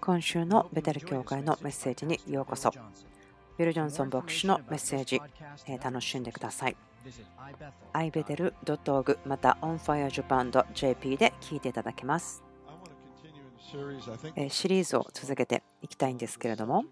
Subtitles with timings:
[0.00, 2.70] 今週のベテル教会のメッセージにようこそ。
[3.58, 5.20] ビル・ジョンソン牧師のメッセージ、
[5.66, 6.76] え楽しんでください。
[7.94, 12.42] ibetel.org また onfirejapan.jp で聞いていただけます。
[14.48, 16.84] シリーズを続けていきたいんですけれども、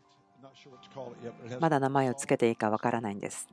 [1.61, 3.49] まだ名前を付けていいかわからないんです。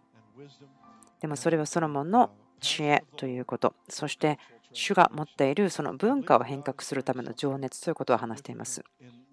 [1.19, 4.39] でもそれはソロモンの知恵ということ、そして
[4.73, 8.83] 主が持っているその文化を変革するための情熱ということを話しています。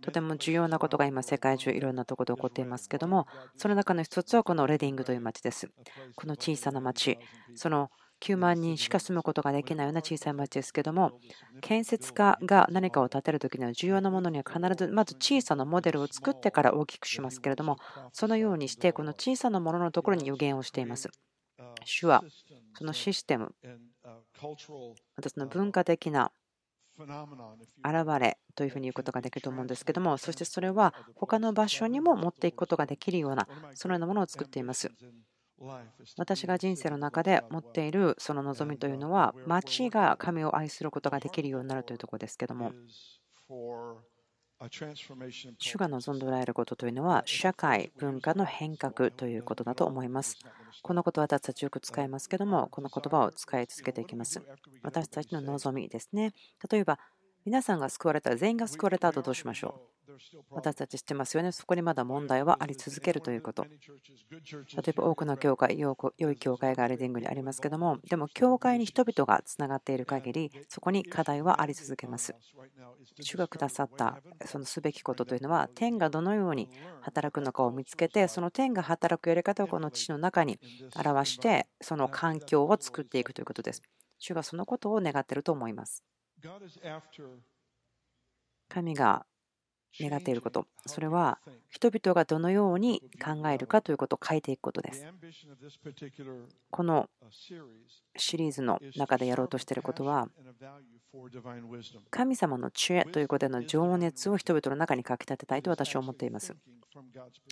[0.01, 5.69] とても重要なことが今、世界中いろんなところで起こっていますけれども、その中の一つはこのレディングという町です。
[6.15, 7.19] この小さな町、
[7.55, 11.13] その9万人しか住むことができないような小さい町ですけれども、
[11.61, 17.77] 建設家が何かを建てるときには重要なものには必ずまず小さなモデルを作ってから大きくしますけれども、
[18.13, 21.11] そのようにしてこの小さなもののところに予言をしています。
[21.85, 22.25] 主は
[22.75, 23.55] そのシステム、
[25.17, 26.33] 私の文化的な
[27.85, 34.91] 現れというふうに言うことができると思うんですけども、そしてそれは他の場所にも持っていくことができるような、そのようなものを作っています。
[36.17, 42.75] 私が人生の中で持っているその望みというのは、町が神を愛することができるようになるというところですけども、
[45.59, 50.37] 主が望んでおられることというのは、社会、文化の変革ということだと思います。
[50.83, 54.43] このことは私たちよく使いますけども、この言葉を使い続けていきます。
[54.83, 56.33] 私たちの望みですね。
[56.71, 56.99] 例えば、
[57.49, 60.11] 皆さんが救われたら全員が救われた後どうしましょう？
[60.51, 61.51] 私たち知ってますよね。
[61.51, 63.65] そこにまだ問題はあり続けるということ。
[63.65, 63.71] 例
[64.89, 65.97] えば多くの教会、良
[66.31, 72.35] い教会がレディングにありますけども、でも教会に人々がつながっている限り、そこに課題はあり続けます。
[73.23, 76.69] 主がくださったそのすべきことというのは、天がどのように
[77.01, 80.59] 働くのかを見つけて、その天が働くやり方をこの地の中に
[81.03, 83.81] 表して、その環境を作っていくということです。
[84.19, 86.05] 主がそのことを願っていると思います。
[88.69, 89.27] 神が
[90.01, 95.07] 願っていること、それは人々がどのように考えるかということを変えていくことです。
[96.71, 97.09] この
[98.17, 100.29] シリーズの中でやろうとしていることは、
[102.11, 106.55] 神様の知恵ということへの情熱を人々の中にかきたてたいと私は思っています。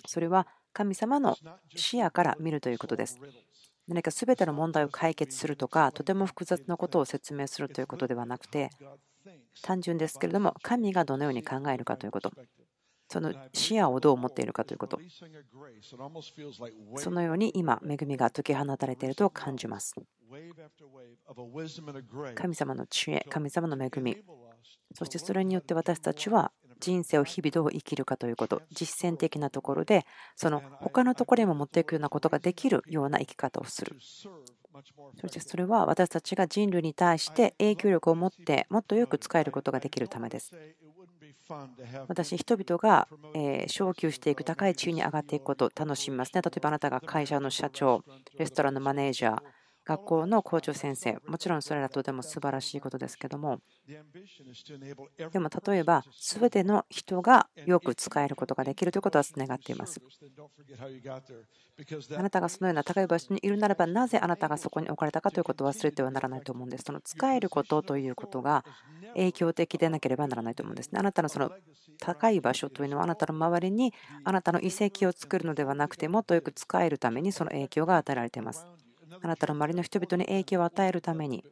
[0.05, 1.35] それは神様の
[1.75, 3.19] 視野から見るということです。
[3.87, 8.69] 何か全ての問題を解決するとか、とても複雑なことを説明するということではなくて、
[9.61, 12.31] 単純ですけれども、神がどのように考えるかということ、
[13.09, 14.99] その視野をどう思っているかということ、
[16.97, 19.95] そのように今、恵みが解き放たれていると感じます。
[22.35, 24.17] 神様の知恵、神様の恵み、
[24.93, 30.05] そしてそれによって私たちは人生を日々どう生きるかということ、実践的なところで、
[30.35, 33.95] その他のところにも持っていくようなことができるような生き方をする。
[35.19, 40.51] そしてそれは私たちが人類に対して影響力を持ってもっとよく使えることができるためです。
[42.07, 43.07] 私、人々が
[43.67, 46.41] 昇級していく高い地位に上がっていくことを楽しみますね。
[46.41, 48.03] 例えばあなたが会社の社長、
[48.37, 49.41] レストランのマネージャー、
[49.87, 53.61] 学校の校長先生、もちろんそれらとても素晴らしいことですけども、
[55.31, 60.01] でも例えば、すべての人がよく使えることができるということは願っています。
[62.17, 66.83] あなたがそのような高い場所にいるならば、なぜあなたがそこに置かれたかということを忘れてはならないと思うんです。
[66.85, 68.65] その使えることということが
[69.13, 70.99] 影響的でなければならないと思うんですね。
[70.99, 71.51] あなたのその
[71.99, 73.93] 高い場所というのは、あなたの周りに
[74.25, 78.67] あなたの遺跡を作るのではなくて、もっとよく使えるためにその影響が与えられています。
[79.21, 81.43] あなたの周りの人々に影響を与えるために、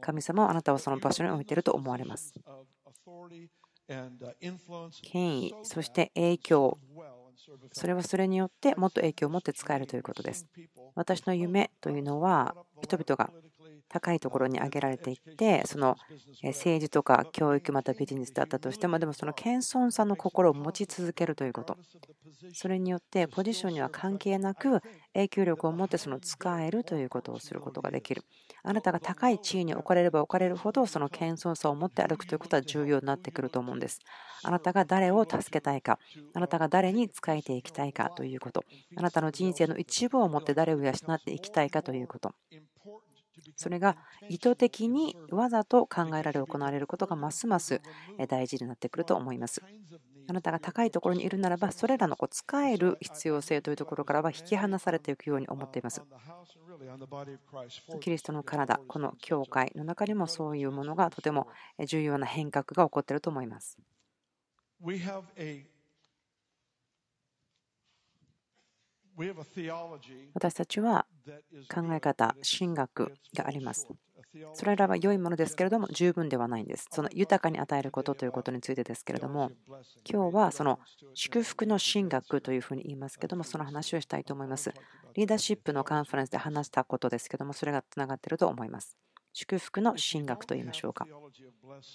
[0.00, 2.34] 神様はあなたをその場所に置いていると思われます。
[5.02, 6.78] 権威、そして影響、
[7.72, 10.46] それはそれによってもっと影響を持って使えるということです。
[10.94, 13.30] 私の夢というのは、人々が
[13.92, 15.96] 高いところに上げられていってその
[16.42, 21.76] 政治とか教育またビジネスだったとしてもでもその謙遜さの心を持ち続けるということ。
[22.54, 24.80] それによってポジションには関係なく
[25.14, 28.24] 影響力を持ってその使えるということをすることができる。
[28.64, 34.00] あなたが高い地位に置かれれば置かれるほどその謙遜さを持って歩くということは重要になってくると思うんです。
[34.42, 35.98] あなたが誰を助けたいか
[36.34, 38.64] あなたが誰に仕えていきたいかということ。
[38.96, 42.32] あなたの人生の一部を持って誰を養っていきたいかということ。
[43.56, 43.96] それが
[44.28, 47.80] 意図的にわざと考えられ行われることがますます
[48.28, 49.62] 大事になってくると思います。
[50.28, 56.02] あなたが高いところにいるならば、それらの使える必要性というところからは引き離されていくように思っています。
[58.00, 61.48] キリストの体、この教会の中にもそういうものがとても
[61.86, 63.78] 重要な変革が起こっていると思います。
[70.34, 71.06] 私たちは
[71.72, 73.86] 考え方、神学があります。
[74.54, 76.88] それらは良いものですけれども十分ではないんです。
[76.90, 79.52] その豊かに与えることということについてですけれども、
[80.10, 80.78] 今日はその
[81.14, 84.72] 祝福の神学というふうに言いますけども、その話をしたいと思います。
[85.14, 88.96] リーダーシップのカンファレンスで話したことですけども、それがつながっていると思います。
[89.34, 91.06] 祝福の神学と言いましょうか。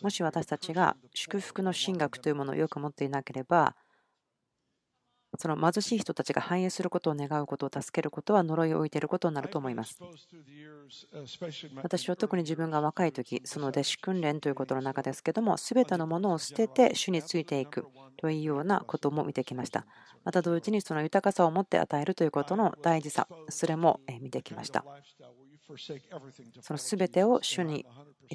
[0.02, 3.76] もし私たちが祝福の神学というものをよく持っていなければ、
[5.38, 10.00] その貧しい人たちが繁栄することを願うことを助けることは呪いを置いていることになると思います。
[11.84, 17.86] 私は特に自分が若い時、その弟子訓練ということの中ですけども、すべてのものを捨てて主についていく
[18.18, 19.86] というようなことも見てきました。
[20.24, 24.86] また同時にその豊かさを持って与えるということの大事さ、それも見てきました。
[26.62, 27.86] その全てを主に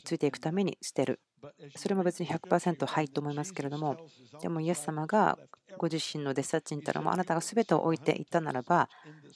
[0.05, 1.20] ついていくために捨てる。
[1.76, 3.96] それも別に100%はいと思いますけれども、
[4.40, 5.38] でもイエス様が
[5.76, 8.88] ご自身の弟子たちにたら、もあなたが全てを置いていったならば、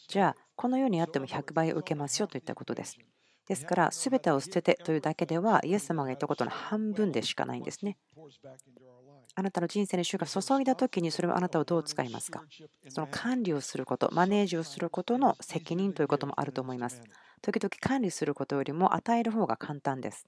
[0.08, 2.96] じゃあ、この世にあっても100倍受けますよといったことです。
[3.48, 7.96] ですから、全てを捨ててというだけでは、イエス様が言ったことの半分でしかないんですね。
[9.38, 12.42] あなたの人生に主が注いだ時にそれはあなたをどう使いますか？
[12.88, 17.02] その管理をすること、マネージをすることの責任ということもあると思います。
[17.42, 20.26] 時々管理することよりも与える方が簡単です。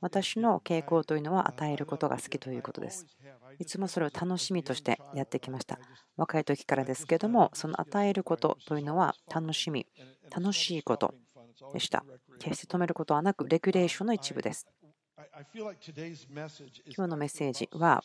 [0.00, 3.06] 私の傾向というのは与えることが好きということです。
[3.58, 5.78] いつもそれを楽しみとしてやってきました。
[6.16, 9.86] 若い時からですけども、その与えることというのは楽しみ、
[10.34, 11.14] 楽しいこと
[11.74, 12.04] でした。
[12.38, 14.66] 決して止めることはなく、レギュレーションの一部です。
[15.54, 18.02] 今日のメッセージは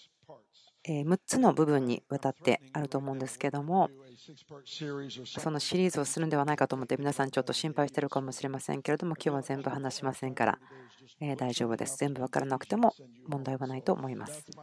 [0.87, 3.89] 6つの部分にわたってあると思うんですけども
[5.25, 10.59] そのシリーズをするんではないかと思って皆さんちょっと心配してるかもしれませんけれども今日は全部話しませんから
[11.37, 11.97] 大丈夫です。
[11.97, 12.93] 全部分からなくても
[13.27, 14.45] 問題はないと思います。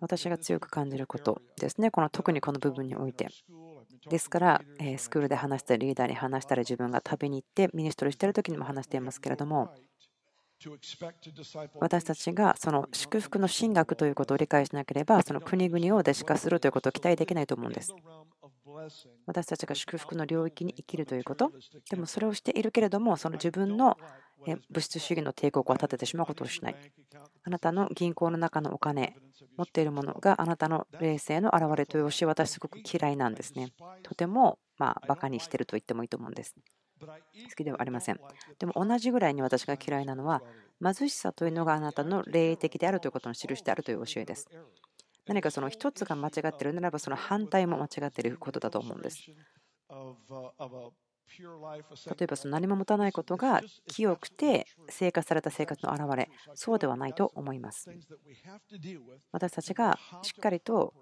[0.00, 1.90] 私が強く感じることですね。
[1.90, 3.28] この特にこの部分において
[4.08, 4.62] ですから、
[4.98, 9.70] スクールで話したり、リーダーに話したり、自分が旅に行ってミニストリーしている時にも話していますけれども、
[11.80, 17.94] 私たちがその祝福の神学ということを理解しなければ、その国々を弟子化するということを期待できないと思うんです。
[19.26, 21.52] 私たちが祝福の領域に生きるということ、
[21.90, 23.96] でもそれをしているけれども、その自分の
[24.70, 26.76] 物質主義の帝国を立ててしまうことをしない。
[27.42, 29.16] あなたの銀行の中のお金、
[29.56, 33.72] 持っているものがあなたの霊性の表れという教え、私すごく嫌いなんですね。
[34.02, 36.54] とてもまあバカにしてると言ってもいいと思うんです。
[37.00, 37.06] 好
[37.56, 38.20] きではありません。
[38.58, 40.42] でも同じぐらいに私が嫌いなのは、
[40.82, 44.48] 貧しさというのがあなたの霊的であるということの印であるという教えです。
[45.30, 49.22] 何かその一つが間違ってるならば、その反対も間違っていることだと思うんです。
[49.28, 49.34] 例
[52.22, 57.88] えばその何も持たないことが清くて生活された生活の表れ、そうではないと思います。
[59.30, 60.94] 私たちがしっかりと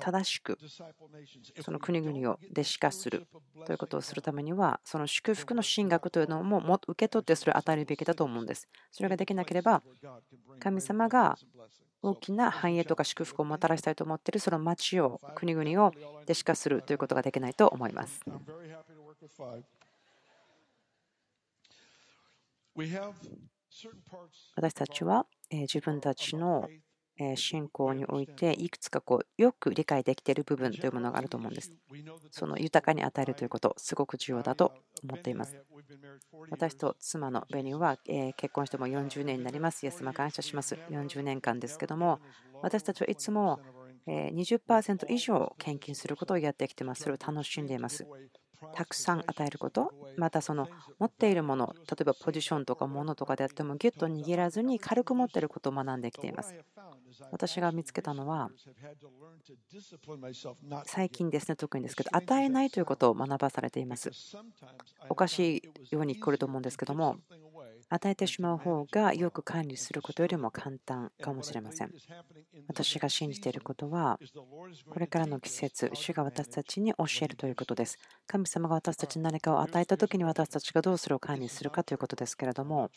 [0.00, 0.58] 正しく
[1.62, 3.26] その国々を弟子化する
[3.66, 8.66] ということをするためには、その祝福の神学というのも受け取ってそれを与えるべきだと思うんです。
[8.90, 9.82] それができなければ、
[10.58, 11.36] 神様が
[12.02, 15.92] 大きな繁栄とか祝福をもたらしたいと思っているその町を、国々を
[16.22, 18.20] 弟子化するということができないと思います。
[24.56, 26.68] 私たちは自分たちの
[27.36, 31.72] 信仰においていくつかこうよく理解できている部分というものがあると思うんです。
[32.30, 35.56] その豊かに与えるということ、すごく重要だと思っています。
[36.50, 37.98] 私と妻のベニューは
[38.36, 39.84] 結婚しても40年になります。
[39.84, 40.76] イエス様感謝します。
[40.90, 42.20] 40年間ですけども、
[42.62, 43.60] 私たちはいつも
[44.06, 47.02] 20%以上献金することをやってきています。
[47.02, 48.06] それを楽しんでいます。
[48.74, 56.54] たくさん与えること、またその持っているもの、例えばポジションとか物とかであってもギュッと握らずに軽く持っていることを学んできています。
[57.30, 58.50] 私が見つけたのは、
[60.86, 64.10] 最近ですね、特にですけど、与えないということを学ばされています。
[65.08, 67.16] おかしいように聞こえると思うんですけども、
[67.92, 71.92] 与えてしまう方がよく管理することよりも簡単かもしれません。
[72.68, 74.18] 私が信じていることは、
[74.88, 77.98] これからの季節、主が私たちに教えるということです。
[78.26, 82.90] 神様が私たちに何かを与えたときに私たちがどうそれを管理するかということですけれども、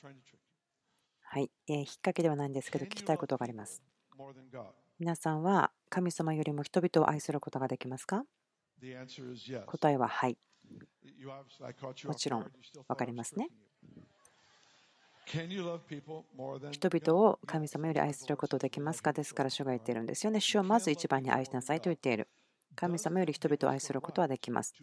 [1.24, 3.82] はい、えー、引っ掛けではないんですけど、聞きたいことがあります。
[5.00, 8.24] 皆さんは神様よりも人々を愛することができますか？
[9.66, 10.38] 答えははい。
[12.06, 12.52] もちろん
[12.88, 13.48] 分かりますね。
[15.26, 19.14] 人々を神様より愛することできますか？
[19.14, 20.40] ですから主が言っているんですよね。
[20.40, 22.28] 主をまず一番に愛しなさいと言っている。
[22.76, 24.74] 神様より人々を愛することはできます。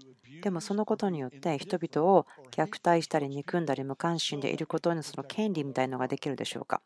[0.43, 6.81] でもそのことによって人々を虐待したり憎んだり無関心でいることのその権利みたいのができるでしょうか？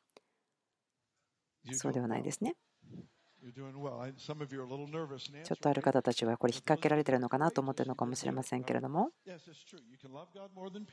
[1.73, 2.55] そうではないですね。
[5.45, 9.11] ちょっとある方たちはこれ引っ掛けられてるのかなと思ってるのかもしれませんけれども。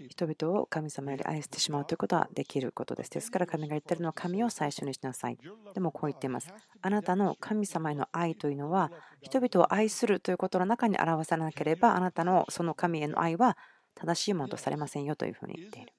[0.09, 3.11] 人々を神様より愛してしまうということはできることです。
[3.11, 5.37] ですから神が言ってるのは神を最初にしなさい。
[5.73, 6.53] でもこう言っています。
[6.81, 8.91] あなたの神様への愛というのは
[9.21, 13.57] 人々を愛するということの中に表さなければあなたのその神への愛は
[13.95, 15.93] 正しいものとされませんよというふうに言っている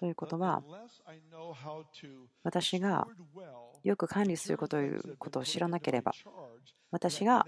[0.00, 0.62] ということは
[2.42, 3.06] 私が
[3.84, 6.12] よく管理することということを知らなければ
[6.90, 7.46] 私が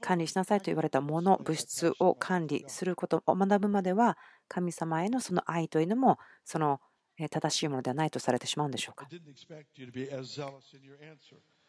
[0.00, 6.80] 管理しなさいと言われたもの物質を管理することを学ぶまでは神様へのその愛というのもその
[7.30, 9.08] 正しいものではないとされてしまうんでしょうか。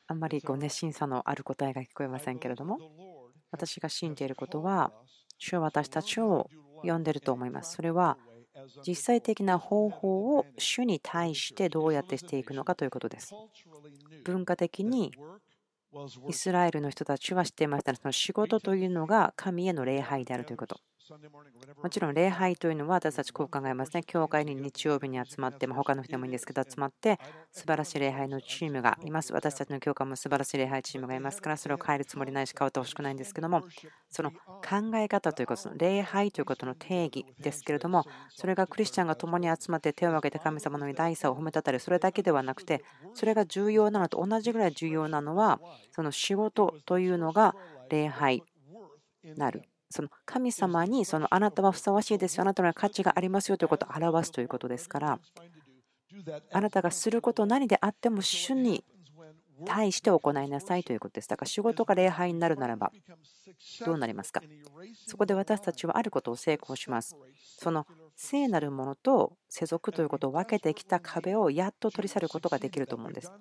[0.06, 2.78] あんまりこう熱心さのある答えが聞こえませんけれども
[3.50, 4.92] 私が信じていることは
[5.40, 6.50] 主は私たちを
[6.84, 7.74] 呼んでいると思います。
[7.74, 8.18] それは
[8.86, 13.34] 実際的な方法を主に対してどうやってしていくのかということです。
[14.24, 15.12] 文化的に
[16.28, 20.80] イスラエルの人たちは知っていましたその仕事というのが神への礼拝であるということ。
[21.82, 24.04] もちろん礼拝というのは私たちこう考えますね。
[24.04, 27.20] 教会に日曜日に集まって、ま他の人でもいいんですけど、集まって
[27.52, 29.34] 素晴らしい礼拝のチームがいます。
[29.34, 33.64] 私たちの教会も素晴らしい礼拝チームがいますから、それを変えるつもりないし、変わってほしくないんですけども、
[34.10, 45.60] その考え方ということ、礼拝ということの定義ですけれども、それがクリスチャンが共に集まって手を挙げて神様の偉大さを褒めたたり、それだけではなくて、それが重要なのと同じぐらい重要なのは、
[45.92, 47.56] その仕事というのが
[47.90, 48.44] 礼拝
[49.36, 49.69] なる。
[49.90, 55.20] その神様にそのあなたはふさわしいですよ、あなたの価値がありますよということを表すということですから、
[56.52, 58.84] あなたがすること何であっても主に
[59.66, 61.28] 対して行いなさいということです。
[61.28, 62.92] だから仕事が礼拝になるならば
[63.86, 64.42] どうなりますか？
[65.08, 67.18] そこで私たちはあることを成功します。
[67.58, 73.32] その聖なるものと世俗ということを分けてきた壁をやっと取り去ることができると思うんです。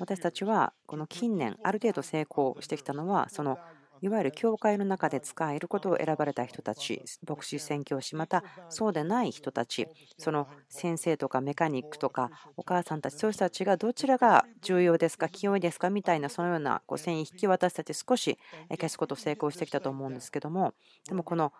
[0.00, 3.58] 私たちはこの近年ある程度成功してきたのはその
[4.04, 20.74] いわゆる教会の中で使えることを選ばれた人たち、牧師宣教師、またそうでない人たち、その先生とかメカニックとかお母さんたち、そういう人たちがどちらが重要ですか、清いですかみたいな、そのようなこう線引き、私たち少し消すことを成功してきたと思うんですけども、
[21.08, 21.54] でもこの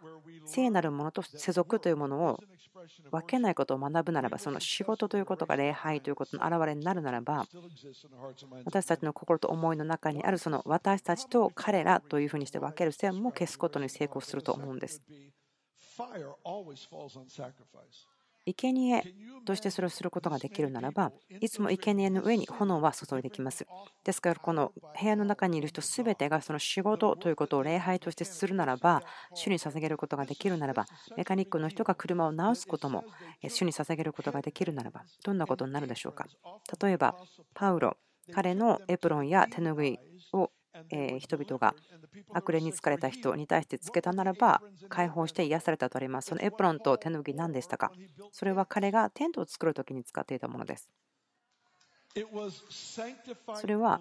[0.45, 2.41] 聖なるものと世俗というものを
[3.11, 7.47] 分けないことを学ぶならば、その仕事ということが礼拝ということの表れになるならば、
[8.65, 15.03] 私たちの心と思いの中にあるその私たちと彼らというふうにして分ける線も消すことに成功すると思うんです。
[18.47, 19.03] 生贄
[19.47, 23.65] としてそれをすることができるならば、いつも生贄の上に炎は注いできます。
[24.05, 29.03] ですから、この部屋の中にいる人すべてがその仕事ということを礼拝としてするならば、
[29.35, 30.87] 主に捧げることができるならば、
[31.17, 33.05] メカニックの人が車を直すことも
[33.49, 36.27] 主に捧げることができるならば、どんなことになるでしょうか。
[36.83, 37.17] 例えば、
[37.55, 37.97] パウロ、
[38.33, 39.99] 彼のエプロンや手ぬぐい
[40.75, 41.75] を人々が
[42.33, 46.29] 悪霊に疲れた人に対してつけたならば解放して癒されたとあります。
[46.29, 47.93] そのエプロンと手ぬぐい何でしたか？
[48.33, 50.91] それは彼がテントを作るときに使っていたものです。
[53.57, 54.01] それは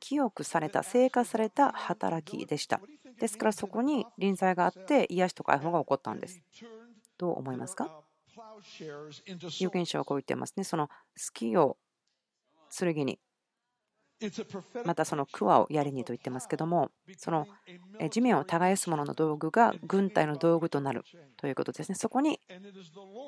[0.00, 2.80] 清くされた、生活された働きでした。
[3.20, 6.40] ですからそこに臨在があって癒しと解放が起こったんです。
[7.18, 7.90] どう思いますか？
[9.58, 10.64] 有権者はこう言ってますね。
[10.64, 10.94] その好
[11.34, 11.76] きを
[12.74, 13.18] 剣に
[14.84, 17.46] またそのクワをやりにと言ってますけどもその
[18.10, 21.04] 地面を耕すものの道具が軍隊の道具となる
[21.36, 21.94] ということですね。
[21.94, 22.40] そこに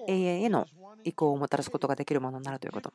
[0.09, 0.67] 永遠への
[1.05, 2.93] 意向をもたらすことができるものになるということ。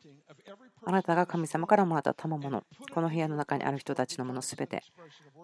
[0.86, 2.64] あなたが神様からもらった賜物。
[2.94, 4.84] この部屋の中にある人たちのものすべて。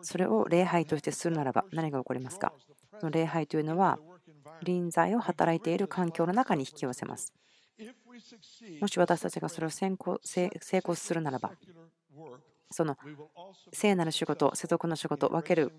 [0.02, 2.54] それを礼拝としてするならば何が起こりますか？
[3.00, 4.00] その礼拝というのは
[4.64, 7.34] 臨在を働いている環境の中に引き寄せます。
[8.80, 11.52] もし私たちがそれを成功するならば
[12.72, 12.98] その
[13.74, 15.72] 聖なる仕事、世俗の仕事、分ける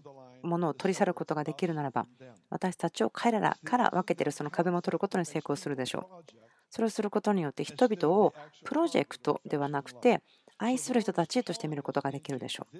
[0.42, 2.06] ものを取り去ることができるならば、
[2.50, 6.24] 私たちを彼らから分けているその壁も取ることに成功するでしょう。
[6.70, 10.22] それをすることによって人々をプロジェクトではなくて
[10.58, 12.76] 愛する人たちとして見ることができるでしょう。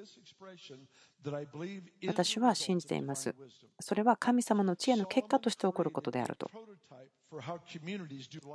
[2.07, 3.35] 私は信じています。
[3.81, 6.51] それは神様の知恵の結果として起こることであると。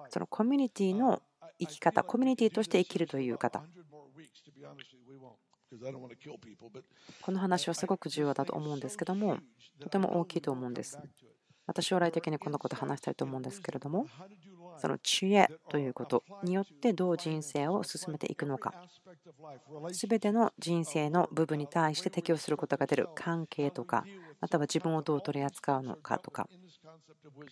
[0.09, 1.21] そのコミュニティの
[1.59, 3.63] 生き方、コミュニティとして生きるという方。
[7.21, 9.37] この話はすごく重要だと思うんですけども、
[9.79, 10.99] とても大きいと思うんです。
[11.65, 14.07] また将来的にこのこと話したいと思うんですけれども、
[14.81, 18.73] その知恵ということによってどう人生を進めていくのか、
[19.91, 24.07] すべての人生の部分に対して適応することが出る関係とか、
[24.39, 26.49] または自分をどう取り扱うのかとか、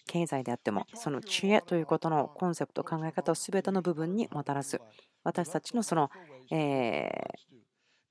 [0.07, 4.81] 経済であっても、その知恵ということのコンセプト、考え方をすべての部分にもたらす。
[5.23, 6.09] 私たちのその
[6.51, 7.09] え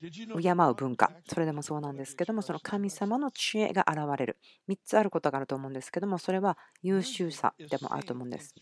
[0.01, 4.37] 敬う文化、それでもそうなんですけども、その神様の知恵が現れる。
[4.67, 8.55] 3つあることがあると思うんですけども、それは優秀さでもあると思うんです。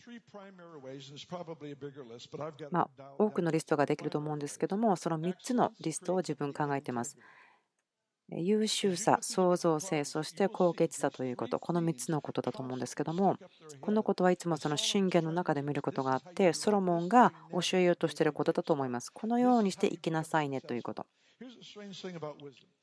[2.70, 7.16] まあ、多くのリストができると思うんですけども、その3つのリストを自分考えています。
[8.30, 13.36] 優秀さ、創造性、そして高潔さということ、この3つのことだと思うんですけども、
[13.80, 19.10] このことはいつもその信玄の中で見ることがあって、ソロモンが教えようとしていることだと思います。
[19.10, 21.06] このようにして生きなさいねということ。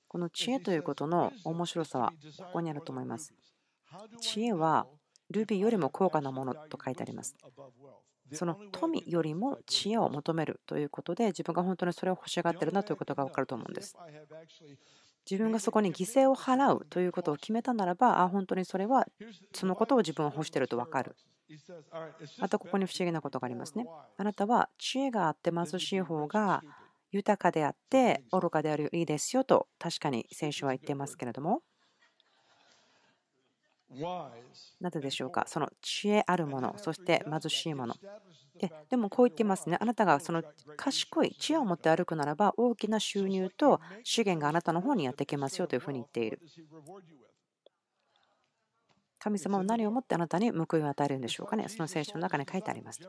[0.07, 3.33] この知恵ということの面白さはここにあると思います。
[4.21, 4.87] 知恵は
[5.29, 7.35] ルビーよりも高価なものと書いてあります。
[8.31, 13.95] その富よりも知恵を求めるということで自分が本当にそれを欲しがってるなということが分かると思うんです。
[15.29, 19.07] 自分がそこに犠牲を払うということを決めたならば、あ本当にそれは
[19.53, 21.15] そのことを自分は欲していると分かる。
[22.39, 23.85] またここに不思議なことがありますね。
[24.17, 26.63] あなたは知恵があって貧しい方が
[27.15, 31.61] 豊かであって愚かであるいいですよと確かに聖書は言っていますけれども。
[34.81, 35.45] なぜでしょうか？
[35.47, 37.95] その知恵あるもの、そして貧しいもの。
[38.59, 39.77] ででもこう言っていますね。
[39.79, 40.43] あなたがその
[40.75, 46.41] 賢い知恵を持って歩くならば大きな収入と資源があなたの方にやってきますよというふうに言っている。
[49.25, 51.67] 神様は何をもってあなたに報いを与えるんでしょうかね。
[51.67, 53.01] その聖書の中に書いてあります。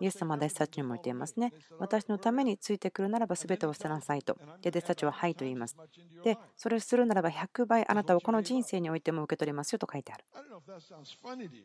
[0.00, 1.52] イエス様は弟子たちにも言っていますね。
[1.78, 4.36] 私のためについてくるならば全てを捨てなさいと。
[4.60, 5.76] で、弟子たちははいと言います。
[6.24, 10.24] で、それをするならば100倍あなたをこの人生においても受け取りますよと書いてある。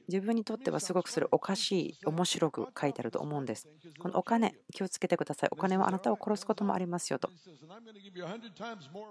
[0.08, 3.68] 自分にとってはすごくそれおかしい、面白く書いてあると思うんです。
[3.98, 5.50] このお金、気をつけてください。
[5.52, 7.32] お金はあなたを殺すこともありますよと。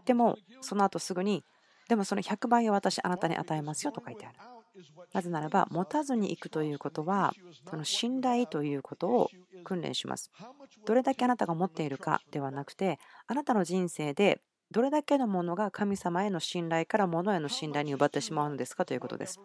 [0.05, 1.43] でも、その後すぐに、
[1.89, 4.39] でもその100倍を私あなたに与えますよと書いてある。
[5.13, 7.33] なぜならば、持たずに行くということは、
[7.69, 9.31] その信頼ということを
[9.65, 10.31] 訓練します。
[10.87, 14.41] どれだけあなたが持っているかではなくて、あなたの人生で
[14.73, 19.41] どれだけのものが神様への信頼から物への信頼に奪ってしまうのですかということです。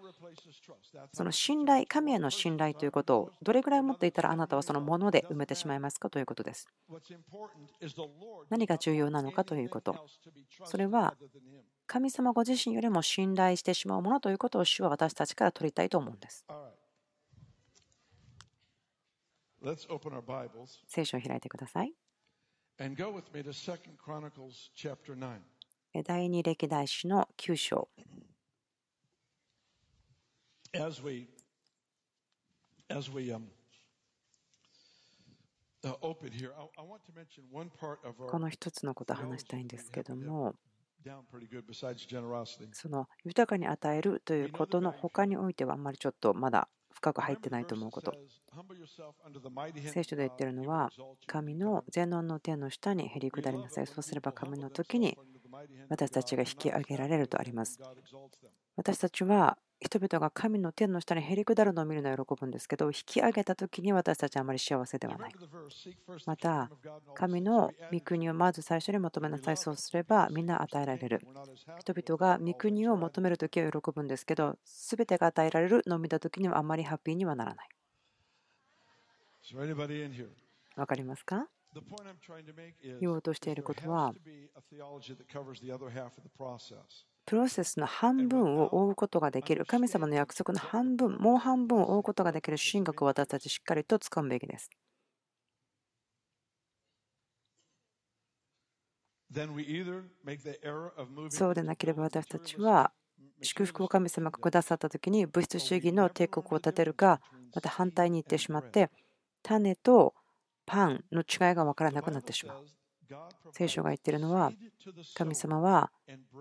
[1.13, 6.67] その信頼、神への信頼ということをどれぐらい持っていたらあなたはそのもので埋めてしまいますかということです。
[8.49, 10.05] 何が重要なのかということ。
[10.65, 11.15] それは
[11.87, 16.45] 神様ご自身よりも信頼してしまうものということを主は私たちから取りたいと思うんです。
[20.87, 21.93] 聖書を開いてください。
[26.03, 27.89] 第二歴代史の9章。
[38.29, 40.55] この一つのことを話したいんですけども、
[42.73, 48.13] その豊かに与えるということの他においてはあんまりちょっとまだ深く入ってないと思うこと。
[49.91, 50.89] 聖書で言ってるのは、
[51.27, 53.87] 神の全能の手の下にへり下りなさい。
[53.87, 55.17] そうすれば神の時に
[55.89, 57.79] 私たちが引き上げられるとあります。
[58.75, 65.35] 私たちは人々が神の天の下にへり下るのを見るのを喜ぶんですけど、引き上げた時に私たちはあまり幸せではない。
[66.25, 66.71] また、
[67.13, 69.57] 神の御国をまず最初に求めなさい。
[69.57, 71.21] そうすればみんな与えられる。
[71.77, 77.69] 人々が御国を求める時は喜ぶんですけど、全てが与えられるのを見た時にはあまりハッピーにはならない。
[80.75, 81.47] わかりますか？
[82.99, 84.15] 言おうとしていることは、
[87.25, 94.69] プロセスの半分を追うことができる、神様の約束の半分、もう半分を追うことができる神学を私たちしっかりと使うべきです。
[101.29, 102.93] そうでなければ私たちは
[103.41, 107.21] 祝福を神様がくださった時に物質主義の帝国を立てるか
[107.53, 108.91] また反対に行ってしまって
[109.43, 110.15] 種と
[110.65, 112.74] パンの違いが分からなくなってしまう。
[113.51, 114.51] 聖書が言っているのは
[115.13, 115.91] 神様は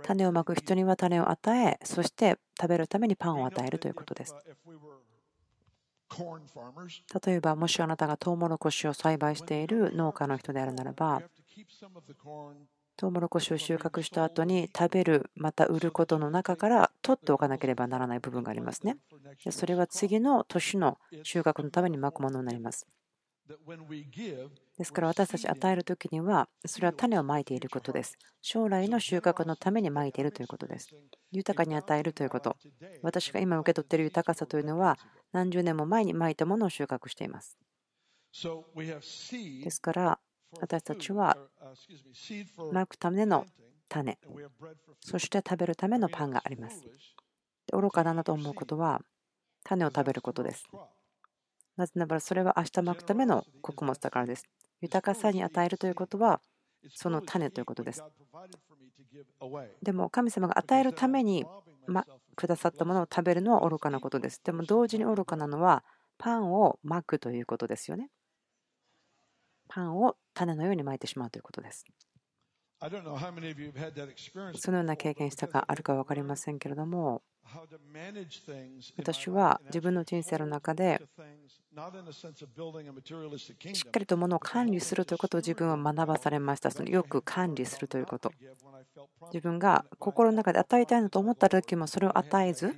[0.02, 4.34] 種をまく人には種を与えそして食べるためにパンを与えるということです。
[7.26, 11.22] 例えばもしあなたがトウモロコシを栽培している農家の人であるならば
[12.96, 18.96] トウモロコシを収穫した後に食べるまた売ることの中から取っておかなければならない部分がありますね。
[19.50, 22.86] それは次の年の収穫のためにまくものになります。
[24.76, 28.18] ですから私たち与える時にはそれは種をまいていることです。
[28.42, 30.88] 将来の収穫のためにまいているということです。
[31.30, 32.56] 豊かに与えるということ。
[33.02, 34.98] 私が今受け取っている豊かさというのは
[35.32, 37.56] 何十年も前にまいたものを収穫しています。
[39.62, 40.18] ですから
[40.60, 41.36] 私たちは
[42.72, 43.46] まくための
[43.88, 44.18] 種、
[45.00, 46.82] そして食べるためのパンがあります。
[47.72, 49.00] 愚かだなと思うことは
[49.62, 50.64] 種を食べることです。
[51.76, 54.44] なぜならそれは明日まくための穀物だからです。
[54.80, 56.40] 豊かさに与えるということは
[56.94, 58.04] その種ということです。
[59.82, 61.44] でも神様が与えるために、
[61.86, 62.06] ま、
[62.36, 64.40] くださったものを食べるのは愚かなことです。
[64.44, 65.84] でも同時に愚かなのは
[66.18, 68.10] パンをまくということですよね。
[69.68, 71.84] パンを種のようにまいてしまうということです。
[74.56, 77.22] そのような経験したかあるか分かりませんけれども、
[78.96, 81.00] 私は自分の人生の中で
[83.72, 86.70] しっかりとものを管理するということを自分は学ばされました。
[86.70, 88.32] そのよく管理するということ。
[89.32, 92.74] 自分が心の中で与えたいなと思った時もそれを与えず、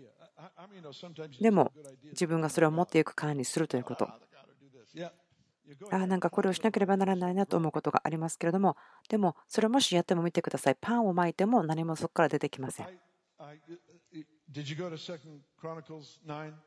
[1.40, 1.73] でも
[2.11, 4.09] 自分がそれを持っていく管理するということ。
[5.91, 8.77] あなんかこれをしなければならないなと思うことがありますけれども、
[9.09, 10.77] でもそれもしやっても見てください。
[10.81, 12.89] パンを巻いても何もそこから出てきません。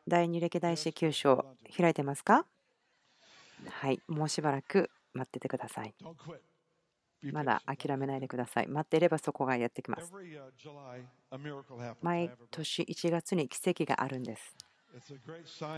[0.07, 1.45] 第二歴代史9章
[1.77, 2.45] 開いてますか？
[3.67, 5.93] はい、もうしばらく待っててください。
[7.33, 8.67] まだ諦めないでください。
[8.67, 10.13] 待っていればそこがやってきます。
[12.01, 14.55] 毎年1月に奇跡があるんです。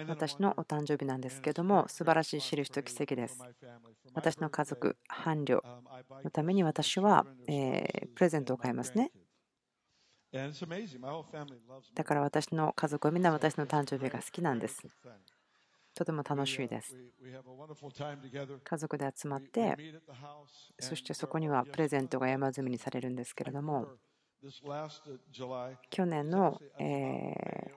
[0.08, 3.40] 私のお誕生日なんですけども、素晴らしい印と奇跡です。
[4.14, 5.62] 私の家族、伴侶
[6.24, 9.12] のために私は、えプレゼントを買いますね。
[11.94, 14.82] だから私の家族はみんな私の誕生日が好きなんです。
[15.94, 16.96] とても楽しいです。
[18.64, 19.76] 家族で集まって、
[20.80, 23.90] そしてそこにはプレゼントが山積みにされるんですけれども、
[25.90, 27.72] 去年の、え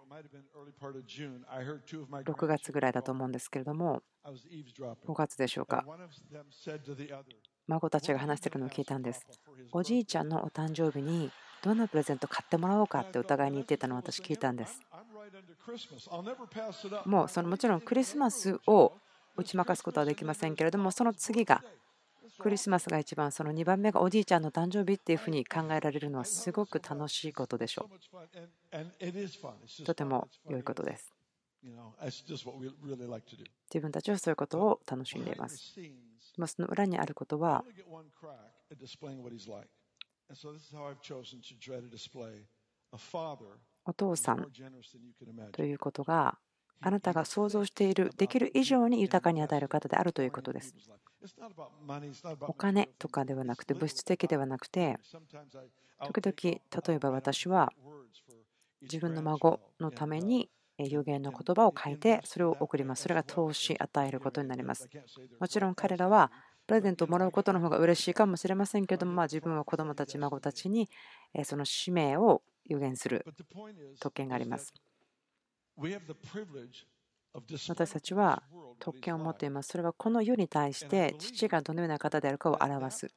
[2.24, 5.84] 6月ぐらいだと思うんですけれども、5月でしょうか、
[7.66, 9.26] 孫たちが話しているのを聞いたんです。
[9.72, 11.30] おじいちゃんのお誕生日に
[11.62, 14.80] どんなプレゼント買ってもらおうかってお互いに言ってたのを私聞いたんです。
[17.04, 18.92] もうそのもちろんクリスマスを
[19.36, 21.62] 打ち負かすことはできませんけれども、その次が
[22.38, 29.84] クリスマスが一番、その2番目がおじいちゃんの誕生日っていうふうに考えられるのはすごく楽しいことでしょう。
[29.84, 31.14] とても良いことです。
[33.72, 35.74] 自分たちはそういうことを楽しんでいます。
[36.46, 37.64] その裏にあることは、
[43.86, 44.50] お父さん
[45.52, 46.38] ということが
[46.80, 50.74] あなたが想像している、できる以上に豊かに与える方であるということです。
[52.46, 54.98] お金とかではなくて、物質的ではなくて、
[56.02, 57.72] 時々、例えば私は
[58.82, 63.02] 自分の孫のために予言の言葉を書いて、それを送ります。
[63.02, 64.88] それが投資、与えることになります。
[65.40, 66.30] もちろん彼らは
[66.66, 70.88] プレゼントをもらうことの方が嬉しいかもしれませんけども、まあ、自分は子どもたち、孫たちに
[71.44, 73.26] その使命を予言する
[74.00, 74.74] 特権があります。
[77.32, 78.42] 私たちは
[78.78, 79.68] 特権を持っています。
[79.70, 83.10] それはこの世に対して父がどのような方であるかを表す。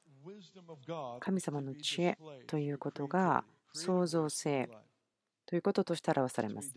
[1.19, 2.17] 神様の知恵
[2.47, 4.69] ということが創造性
[5.45, 6.73] ということとして表されます。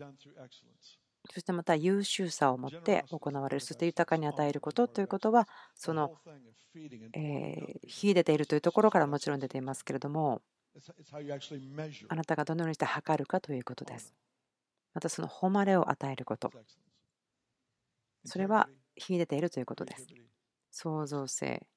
[1.29, 6.17] そしてまた優秀さを持って行われる、そして豊かに与えることということは、その、
[7.13, 10.41] え秀でているというところからもちろん出ていますけれども、
[12.07, 14.15] あなたがどのようにして測るかということです。
[14.93, 16.53] またその誉れを与えること。
[18.25, 20.07] それは秀でているということです。
[20.71, 21.67] 創造性。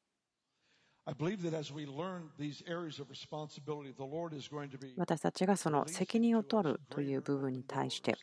[4.97, 8.17] 私たちがその責任を取るという部分に対して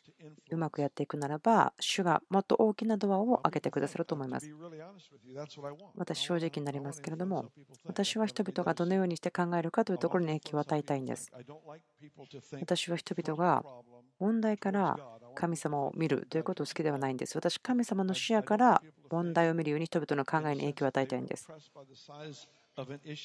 [0.50, 4.52] うまくやっていくならば、主がもっと大きなドアを開けてくださると思います。
[5.94, 7.52] 私、正直になりますけれども、
[7.84, 11.30] 私は人々がどのようにして考えるかというところに影響を与えたいんです。
[12.60, 13.64] 私は人々が
[14.18, 14.98] 問題から
[15.36, 17.36] 神様を見るということを好きではないんです。
[17.36, 21.48] 私、神様の視野から問題を見るように人々の考えに影響を与えたいんです。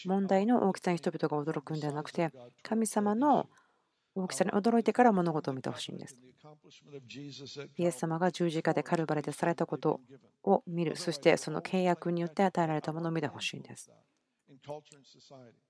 [0.04, 2.34] 問題の大きさに人々が驚くんではなくて、
[2.64, 3.50] 神様の
[4.16, 6.18] 大きさに驚いてから物事を見てほしいんです。
[7.78, 10.02] イエス様が十字架でカルバレでされたこと
[10.44, 13.90] を見る、そしてその契約によって与えられたものを見てほしいんです。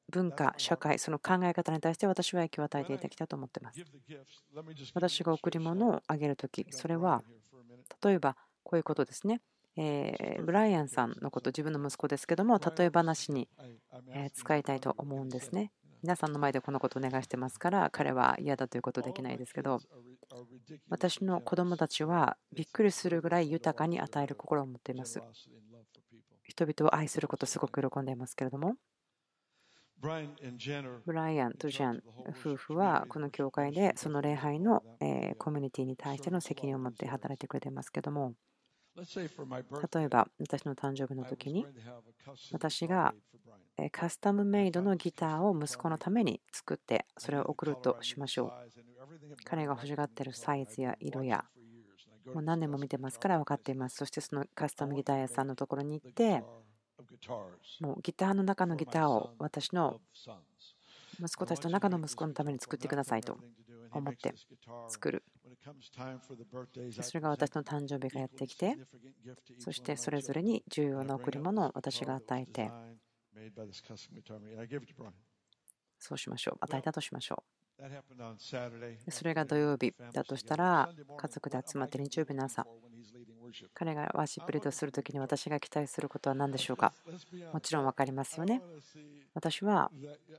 [0.10, 3.86] 文化、社会、その考え方に対して私は影響を与えていただきたいと思っています。
[4.94, 7.24] 私が贈り物をあげるとき、それは
[8.04, 9.42] 例えばこういうことですね。
[9.78, 13.48] えブライアンさんのこと、自分の息子ですけども、例え話に
[14.34, 15.72] 使いたいと思うんですね。
[16.04, 19.80] 皆さんの前でこのことをお願いしてますから、彼は嫌だということできないですけど、
[20.90, 25.22] 私の子供たちはびっくりするぐらい豊かに与える心を持っています。
[26.44, 28.76] 人々を愛することすごく喜んでいますけれども、
[30.00, 34.84] ブライアンとジャン夫婦はこの教会でその礼拝の
[35.40, 38.34] コミュニティに対しての責任を持って働いてくれていますけども、
[39.94, 41.66] 例えば私の誕生日の時に
[42.52, 43.14] 私が
[43.92, 48.52] カスタムメイドのギターを息子のために作ってそれを送るとしましょう。
[49.44, 51.46] 彼が欲しがっているサイズや色や
[52.34, 53.98] もう何年も見てますから分かっています。
[53.98, 56.44] そしてそのカスタムギター屋さんのところに行って
[57.80, 60.02] もうギターの中のギターを私の
[61.20, 63.38] 息子たちの中の息子のために作ってくださいと
[63.92, 64.34] 思って
[64.90, 65.24] 作る。
[67.02, 68.76] それが私の誕生日がやってきて、
[69.60, 72.72] そしてそれぞれに重要な贈り物を私が与えて、
[76.00, 76.58] そうしましょう。
[76.62, 79.12] 与えたとしましょう。
[79.12, 82.66] それが土曜日だとしたら、家族で集まって日曜日の朝、
[83.74, 86.94] 彼がワーシップリードするときに私が期待することは何でしょうか
[87.54, 88.62] もちろん分かりますよね。
[89.34, 89.92] 私は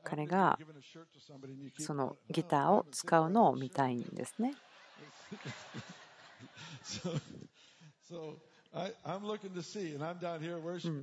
[0.02, 0.58] 彼が
[1.78, 4.54] そのギターを使うのを見たいんですね。
[6.82, 7.20] so,
[8.08, 8.40] so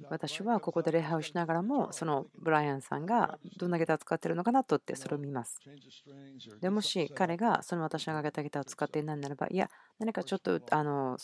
[0.09, 5.59] 私はここで礼拝をしながらも、そのブライアンさんがどんなギターを使っているのかなとってそれを見ます。
[6.61, 11.17] でもし彼がその私が挙げたギターを使っていないならば、いや、何かちょっとあの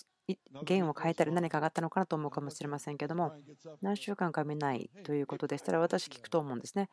[0.64, 3.34] 弦を変えたり何かがあったのかなと思うかもしれませんけども、
[3.82, 6.90] 何週間か見ないということでしたら、私聞くと思うんですね。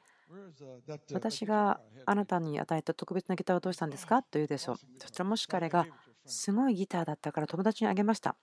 [1.15, 4.23] 私があなたに与えた特別なギターはどうしたんですか？
[4.23, 4.77] と言うでしょう。
[4.99, 5.87] そしたらもし彼が
[6.27, 8.37] すごいギターだったから友達にあげました。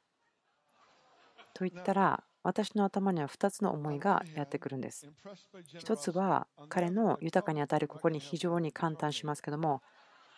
[1.56, 5.08] と言ったら私の頭には2つの思いがやってくるんです。
[5.80, 9.82] 1つは彼の豊かに当たるここに非常に簡単しますけども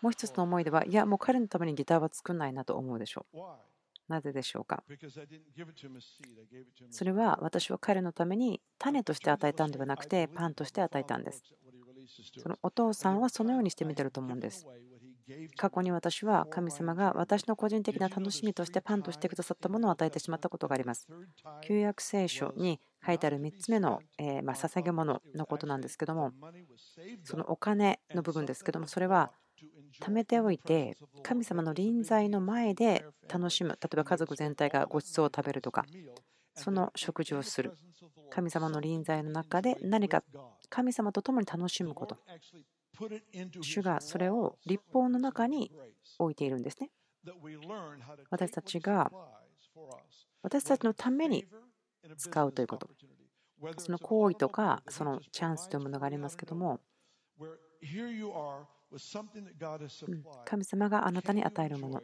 [0.01, 3.37] もう1つの思いではいやもう彼のためにギターは作んないなと思うでしょう。
[4.07, 4.83] なぜでしょうか？
[6.91, 11.43] それは私は彼のために種として与えたんではなくてパンとして与えたんです。
[12.37, 14.65] そのお父さんはそのようにして見てると思うんです。
[15.57, 21.07] 過去に私は神様が私の個人的な楽しみとしてパンとしてくださったものを与えてしまったことがあります。
[21.61, 26.31] 旧約聖書に書いてある3つ目の、えま捧げ物のことなんですけども、
[27.23, 29.31] そのお金の部分ですけども、それは
[30.01, 35.85] 貯めておいて、神様の臨在の前で楽しむ、例えば家族全体がごちそうを食べるとか、
[36.53, 37.73] その食事をする、
[38.29, 40.23] 神様の臨在の中で何か
[40.69, 42.17] 神様と共に楽しむこと。
[43.61, 45.71] 主がそれを立法の中に
[46.19, 46.89] 置いているんですね。
[48.29, 49.11] 私たちが
[50.41, 51.45] 私たちのために
[52.17, 52.89] 使うということ。
[53.79, 56.79] その行為とかそのチャンスというものがありますけども、
[60.45, 62.01] 神様があなたに与えるもの、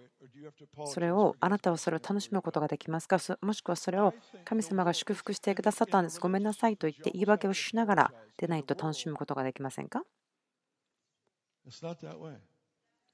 [0.87, 3.19] それをあなたはそれを楽しむことができますか？
[3.41, 10.03] もしくはそれを神様が祝福してくださったんです、ごめんなさいと言って言い訳をしながらでないと楽しむことができませんか？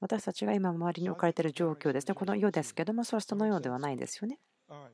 [0.00, 2.14] 私たちが今周りに置かれている状況ですね。
[2.14, 4.38] この世ですけども、それはそのようではないですよね。
[4.68, 4.88] は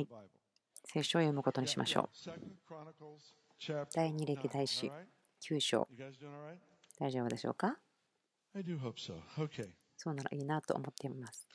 [0.00, 0.08] い。
[0.84, 2.08] 聖書を読むことにしましょう。
[3.92, 4.90] 第2歴代史
[5.42, 5.88] 9章。
[6.98, 7.76] 大丈夫でしょうか？
[9.96, 11.48] そうならいいなと思っています。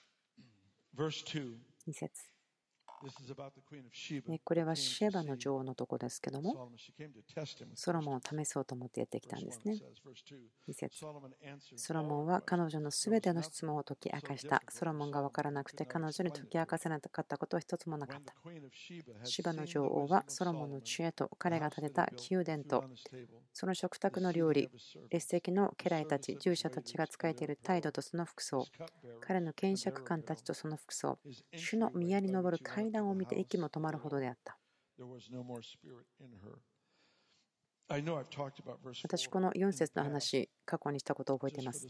[1.87, 2.32] 2節
[4.43, 6.71] これはシェバの女王のとこですけども、
[7.75, 9.73] ソロモンを試そうと思ってやってきたんですね。
[10.69, 11.05] 2節
[11.75, 14.61] ソロモンは彼女のすべての質問を解き明かした。
[14.69, 18.33] ソロモンが分からなくて彼女に解き明かせなかったことは一つもなかった。
[19.23, 22.85] シバの女王はソロモンの知恵と彼が建てた宮殿と
[23.53, 24.69] その食卓の料理、
[25.09, 28.65] 列席の家来たち、従者たちが仕えている態度とその服装、
[29.21, 31.19] 彼の検釈官たちとその服装、
[31.55, 34.57] 主の宮に登る階段を見て息も止まるほどであった。
[39.03, 41.85] 私、この4節の話、過去にしたことを覚えています。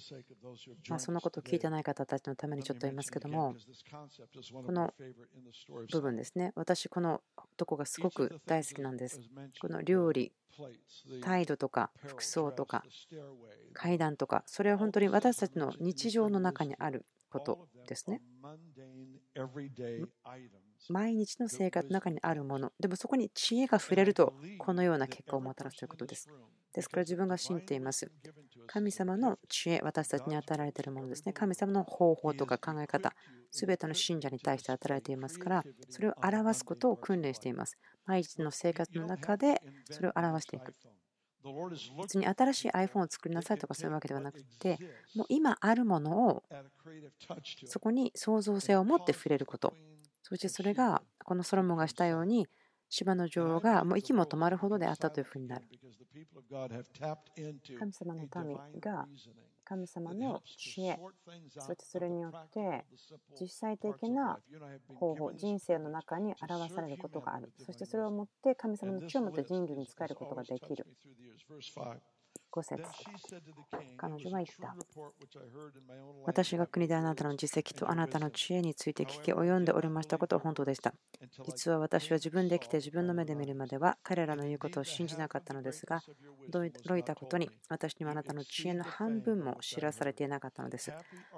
[0.90, 3.56] まあ、そのことを聞いてない方たちのためにちょっと言いますけども、
[4.52, 4.94] この
[5.92, 7.22] 部分ですね、私、この
[7.58, 9.22] とこがすごく大好きなんです。
[9.62, 10.34] この料理、
[11.22, 12.84] 態度とか服装とか
[13.74, 18.22] 階段とか、それは本当に私たちの日常の中にあることですね。
[20.90, 26.30] 毎日の生活の中にあるもの、でもそこに知恵が触れると、このような結果をもたらすということです。
[26.74, 28.12] ですから自分が信じています。
[28.66, 31.34] 神様の知恵、私たちに与えられているものですね。
[31.34, 33.14] 神様の方法とか考え方、
[33.52, 37.78] すべての信者に対して与えられていますから、それを表すことを訓練しています。
[38.06, 40.74] 毎日の生活の中でそれを表していく。
[42.02, 44.80] 別に新しい iPhone を作りなさいとかそういうわけではなくて、
[45.14, 46.44] もう今あるものを
[47.66, 49.74] そこに創造性を持って触れること。
[50.24, 52.48] そしてそれがこのソロモンがしたように
[52.90, 55.66] 芝の女王がもう息も止まるほどであったというふうになる。
[57.80, 59.08] 神様の民が
[59.66, 61.00] 神様の知恵、
[61.58, 62.86] そしてそれによって
[63.40, 64.40] 実際的な
[64.96, 67.52] 方法、人生の中に表されることがある。
[67.58, 70.86] そしてそれをもって神様の知を持って人類に使えることができる。
[72.54, 72.84] 5節
[73.98, 74.76] 彼女は言った。
[76.26, 80.94] 私が国であなたの実績とあなたの知恵について聞き及んでおりましたことは本当でした。
[81.46, 86.02] 実は私は自分で来て自分の目で見るまでは彼らの言うことを信じなかったのですが、
[86.52, 90.94] 驚いたことに私にはあなたの知恵の半分も知らされていなかったのです。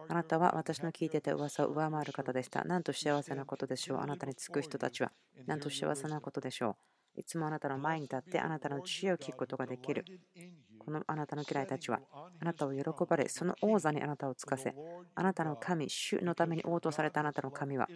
[0.09, 2.65] あなたは私の聞いていた噂を上回る方でした。
[2.65, 3.99] なんと幸せなことでしょう。
[4.01, 5.13] あなたにつく人たちは。
[5.45, 6.75] なんと幸せなことでしょう。
[7.17, 10.03] いつもあなたの前に立ってあなたの知恵を聞くことができる。
[10.85, 11.99] このあなたの嫌いたちは、
[12.39, 14.75] あなたを喜ばれ、その王座にあなたをつかせ、
[15.15, 17.87] あなたの神、主のために応答されたあなたの神は、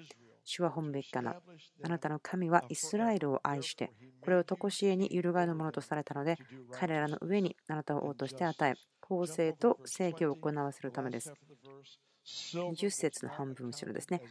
[0.43, 1.35] 主は本べきかな。
[1.83, 6.37] あなたの神はイスラエルを愛して、これを常しえに揺るがぬものとされたので、
[6.71, 11.31] 彼らの上にあなたを王として与え、公正と正義を行わせるためです。
[12.25, 14.21] 20節の半分後ろですね。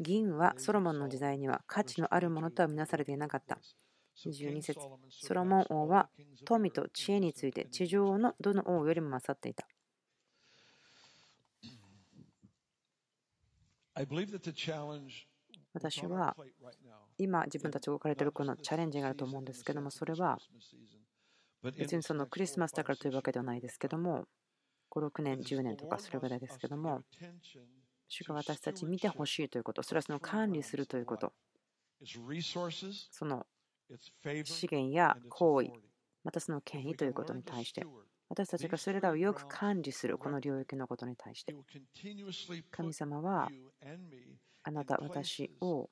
[0.00, 3.58] 銀はソロモンの時代には価値のあるものとは見なされていなかった。
[4.26, 4.80] 22節。
[5.10, 6.08] ソロモン王は
[6.44, 9.66] 富と知恵について地上のどの王よりも勝っていた。
[15.72, 16.36] 私は
[17.18, 20.38] 今自分たちが置かれているこのチャレンジがあると思うんですけどもそれは
[21.76, 24.26] 別にそのクリスマスだからというわけではないですけども
[24.90, 27.02] 56年10年とかそれぐらいですけども
[28.08, 31.32] 主が私たち見てほしいということそれはその管理するということ。
[33.10, 33.44] その
[34.44, 35.70] 資源や行為、
[36.24, 37.86] またその権威ということに対して、
[38.28, 41.54] 私たちがそれらをよく管理するこの領域のことに対して、
[42.70, 43.48] 神様は
[44.62, 45.88] あなた、私を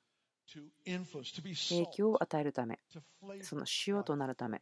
[1.69, 2.79] 影響を与えるため、
[3.41, 4.61] その塩となるため、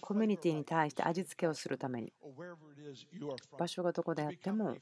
[0.00, 2.12] コミュニティに対して味付けをするために、
[3.58, 4.76] 場所がどこであっても、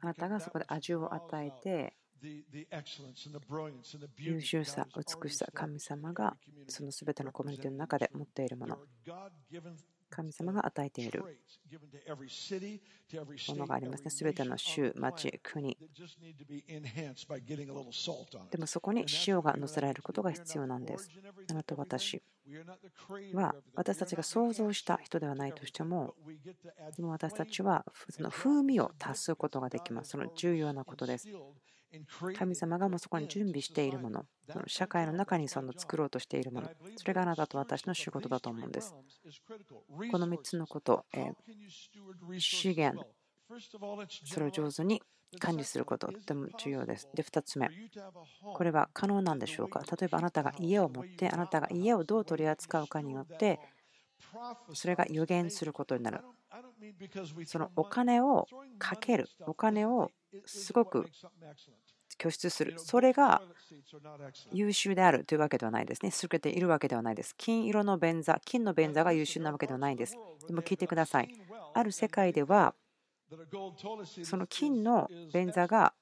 [0.00, 1.96] あなたがそこで味を与えて、
[4.18, 6.36] 優秀さ、美しさ、神様が
[6.68, 8.78] その全てのコミュニティの中で持っているもの。
[10.12, 11.24] 神様が与えている
[13.48, 14.10] ものがありますね。
[14.10, 15.76] すべての州、町、国。
[18.50, 21.10] でもそこに塩が乗せられることが必要なんです。
[21.50, 22.22] あなた、私
[23.32, 26.14] は私たちが想像した人ではないとしても、
[26.94, 30.10] でも私たちはその風味を足すことができます。
[30.10, 31.28] その重要なことです。
[32.34, 34.24] 神様がもうそこに準備しているもの、
[34.66, 38.94] 社会の中にその作ろうとしているもの、それがあなたと私の仕事だと思うんです。
[40.10, 41.32] この3つのこと、え
[42.38, 43.06] 資源、
[44.24, 45.02] それを上手に
[45.38, 47.08] 管理すること、とても重要です。
[47.14, 47.68] で、2つ目、
[48.54, 53.60] これは可能なんでしょうか例えばあなたが家を持って、あなたが家をどう取り扱うかによって、
[54.74, 56.20] それが予言することになる。
[57.46, 58.46] そのお金を
[58.78, 60.10] かける、お金を
[60.46, 61.06] すごく
[62.22, 63.42] 拠出する、それが
[64.52, 66.12] 優秀であるというわけではないですね。
[66.22, 67.34] 優れているわけではないです。
[67.36, 70.16] 金色の便座、金の便座が優秀なわけではないです。
[70.46, 71.28] でも聞いてください。
[71.74, 72.74] ある世界では、
[74.22, 75.94] その金の便座が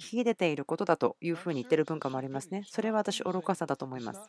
[0.00, 2.64] 秀でていることだというふうに言っている文化もありますね。
[2.66, 4.20] それは私、愚かさだと思います。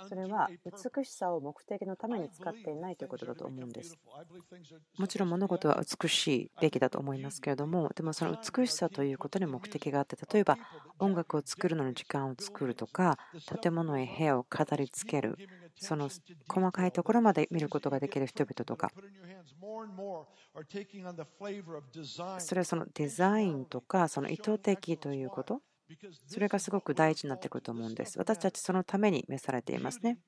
[0.00, 3.98] それは美しさを目的のために使っていないということだと思うんです。
[4.98, 10.58] もちろん物事は美しいべきだと思いますけれども、でもその美しさということに目的があって、例えば
[10.98, 13.18] 音楽を作るのに時間を作るとか、
[13.62, 15.36] 建物へ部屋を飾りつける、
[15.76, 16.08] その
[16.48, 18.92] 細かいところまで見ることができる人々とか、
[22.38, 25.62] それはそのデザインとか、その意図的ということ、
[26.26, 28.18] それがすごく大事になってくると思うんです。
[28.18, 30.18] 私たちそのために召されていますね。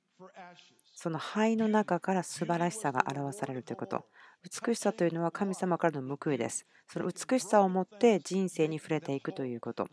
[0.95, 4.05] その灰の中から素晴らしさが表されるということ。
[4.67, 6.67] 美しさというのは神様からの報いです。
[6.89, 9.89] その美しさを持って人生に触れていくということ。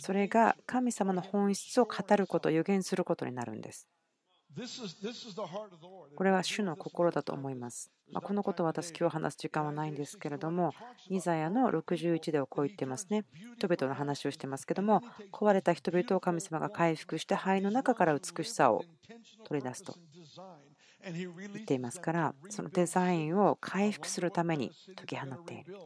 [0.00, 3.88] それが神様の本質を語ること、予言することになるんです。
[6.14, 7.90] これは主の心だと思います。
[8.12, 10.74] まこのことを私、今日話す時間はないんですけれども、
[11.08, 13.24] イザヤの61ではこう言ってますね。
[13.56, 15.00] 人々の話をしてますけども、
[15.32, 18.84] 壊れた人々を神様が回復して、灰の中から美しさを
[19.44, 19.94] 取り出すと
[21.02, 21.30] 言
[21.62, 25.76] っていますから、そのデザインを回復するために解き放っている。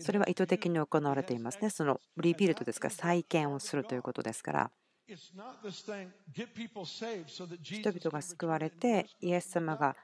[0.00, 1.68] それは意図的に行われていますね。
[1.68, 4.70] そのリビルドですから、再建をするということですから。
[7.62, 9.96] 人々が救われて、イエス様が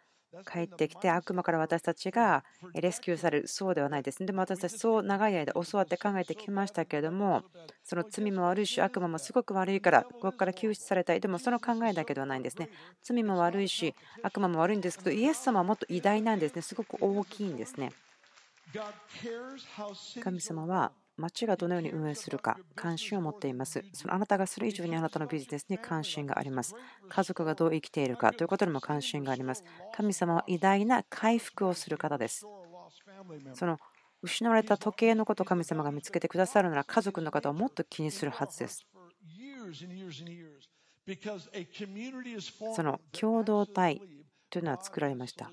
[0.46, 2.44] 帰ってきて悪魔から私たちが
[2.74, 3.48] レスキューされる。
[3.48, 4.24] そうではないです。
[4.24, 7.42] でも私たちそう長い間教わって考えてきましたけれども
[7.82, 11.20] その罪も悪いし悪魔もすごく悪いからここから救出されたい。
[11.20, 12.68] でもその考えだけではないんですね。
[13.03, 16.62] 罪も悪いし悪魔も悪いんですけどイエス様はもっと偉大なんですね。
[16.62, 17.92] すごく大きいんですね。
[20.22, 23.84] 神様は町がどのように運営するか関心を持っています。
[23.92, 26.74] そのあなたがする以上にあなたのビジネスに関心があります。
[27.08, 29.64] 家族がどう生きているかということにも関心があります。
[29.94, 32.46] 神様は偉大な回復をする方です。
[33.54, 33.78] その
[34.22, 38.86] 失われた時計のことを神様が見つけてくださるなら家族の方をもっと気にするはずです。
[42.74, 44.00] その共同体
[44.50, 45.50] というのは作られました。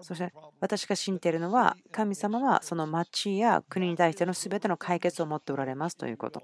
[0.00, 6.42] そして私が信じているのは神様はその町や国に対しての全ての解決を持っておられますということ。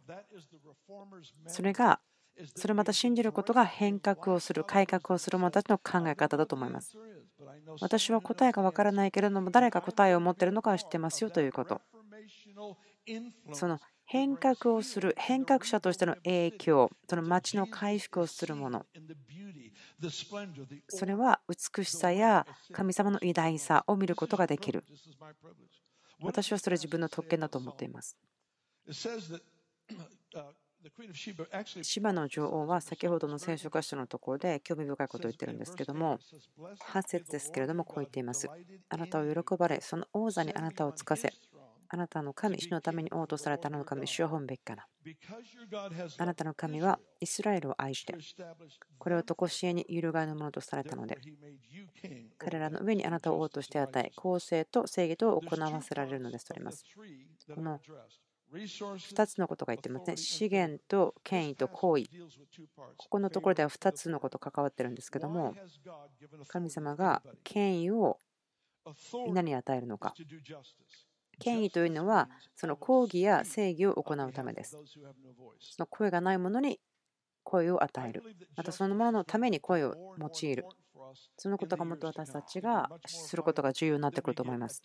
[1.46, 2.00] それが
[2.56, 6.96] それまた信じることが変革をする改革をする者たちの考え方だと思います。
[7.80, 11.82] 私は答えがわからないけれども誰が答えを持っているのかは知ってますよということ。
[13.52, 13.78] その
[14.12, 18.84] 変革をする変革者としての影響その町の回復をするもの。
[20.88, 24.82] それは美しさや神様の偉大さを見ることができる。
[26.22, 28.16] 私はそれ自分の特権だと思っています。
[31.82, 36.18] シバの女王は先ほどの聖書箇所のところで興味深いことを言ってるんですけども
[36.90, 38.48] 8節ですけれどもこう言っています
[38.88, 41.34] あなたを喜ばれその王座にあなたをつかせ
[41.92, 44.86] あなたの神、主のために応答されたあの神、主を本べきから。
[46.18, 48.14] あなたの神はイスラエルを愛して、
[48.96, 51.18] これを常しえに揺るがぬものとされたので、
[52.38, 56.84] 彼らの上にあなたを王として与え、公正と正義と行わせられるのですとあります。
[57.52, 57.80] この
[58.52, 60.16] 2つのことが言ってますね。
[60.16, 62.04] 資源と権威と行為。
[62.98, 65.56] ここのところでは2つのこと関わってるんですけども、
[66.46, 68.18] 神様が権威を
[69.26, 70.14] 皆に与えるのか。
[71.40, 74.76] 権威というのはその抗議や正義を行うためです。
[75.58, 76.78] その声がないものに
[77.42, 78.22] 声を与える。
[78.56, 80.64] またそのもののために声を用いる。
[81.36, 84.82] そのことがもっと私たちがすることが重要になってくると思います。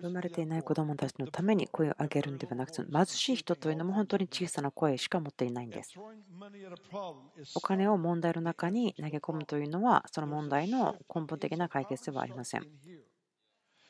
[0.00, 5.94] 生まれていない子どもたちのために声を上げるのではなくて、貧しい人というのも本当に小さな声しか持っていないんです。
[7.54, 12.66] お金を問題の中に投げ込むというのは、その問題の根本的な解決ではありません。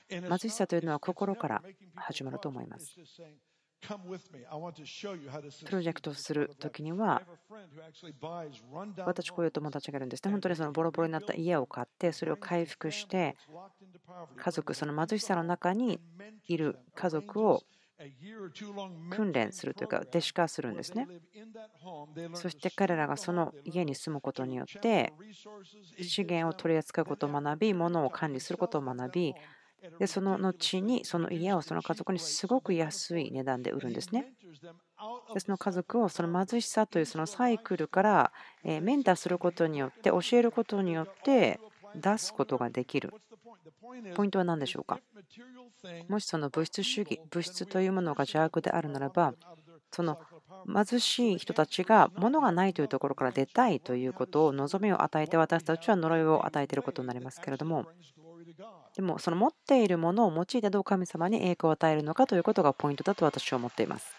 [0.09, 1.63] 貧しさというのは心から
[1.95, 2.97] 始まると思います。
[5.65, 7.23] プロジェクトをするときには、
[9.05, 10.31] 私、こういう友達がいるんですね。
[10.31, 13.37] 本当にそのボロボロになった家を買って、それを回復して、
[14.37, 16.01] 家族、その貧しさの中に
[16.49, 17.63] いる家族を
[19.11, 21.07] 訓練するというか、弟子化するんですね。
[22.35, 25.13] そして彼らがその家に住むことによって、
[26.03, 29.35] 資源を取り扱うことを学び、物を管理することを学び、
[29.99, 34.33] でその後にその家をその家族にすごく安い値段で売るんですね。
[35.33, 38.33] でその家族をその貧しさというそのサイクルから
[38.65, 41.61] メンターすることによって教えることによって
[41.95, 43.13] 出すことができる。
[44.15, 44.99] ポイントは何でしょうか？
[46.09, 49.35] もしその物質主義、物質というものが邪悪であるならば、
[49.93, 50.19] その
[50.67, 57.87] 貧しい人たちが物がないというところから出たいということを望みを与えて私たちは呪いを与えていることになりますけれども
[58.97, 64.11] でもその持っているものを用いてどう神様に栄光を与えるのかということがポイントだと私は思っています。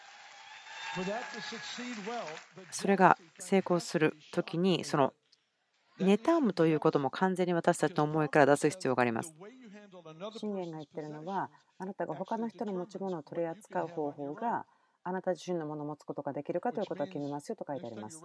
[2.71, 5.13] それが成功する時にその
[5.99, 9.33] 妬むということも完全に私たちの思いから出す必要があります。
[10.37, 11.49] 信玄が言ってるのは
[11.79, 14.65] あなたが他の人の持ち物を取り扱う方法が
[15.03, 18.21] あなた自身のものを持つことができるかということを決めますよと書いてあります。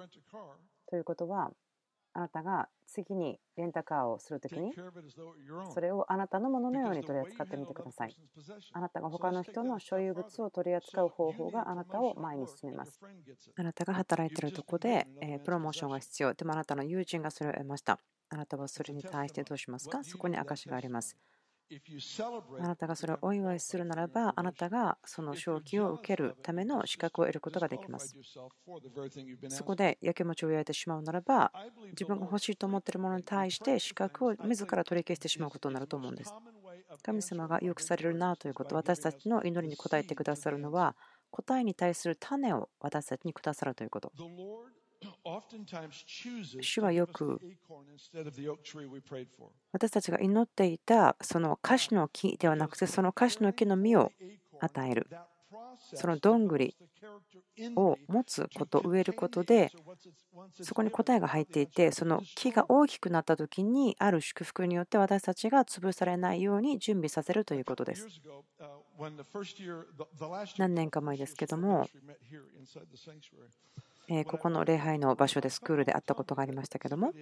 [0.90, 1.50] ということは
[2.14, 4.74] あなたが次にレンタカーをするときに、
[5.64, 8.16] それをあなたのもののように取り扱ってみてください。
[8.72, 13.00] あなたが他の人の所有物を取り扱う方法があなたを前に進めます。
[13.56, 16.34] あなたが働いているところで、えプロモーションが必要。
[16.34, 17.98] でもあなたの友人がそれを得ました。
[18.30, 20.02] あなたはそれに対してどうしますか？
[20.04, 21.16] そこに証があります。
[22.58, 28.16] あなたがそれをお祝いするならば、あなたがその正気を受けるための資格を得ることができます。
[29.48, 31.52] そこでやきもちを焼いてしまうならば、
[31.92, 36.34] 自分が欲しいと思っているものに対して資格を自ら取り消してしまうことになると思うんです。
[37.02, 40.96] 神様がよくされるなということ、私たちの祈りに応えてくださるのは、
[41.30, 44.12] 答えに対する種を私たちにくださるということ。
[46.60, 47.40] 主はよく
[49.72, 54.12] 私たちが祈っていたその歌詞の木ではなくてその歌詞の木の実を
[54.60, 55.06] 与える。
[55.94, 56.74] そのどんぐり
[57.76, 59.70] を持つこと植えることで
[60.62, 68.06] そこに答えが入っていてその木が大きくなった時にある祝福によって私たちが潰されないように準備させるということです。
[70.58, 71.88] 何年か前ですけども
[74.26, 77.12] ここの礼拝の場所でスクールで会ったことがありましたけども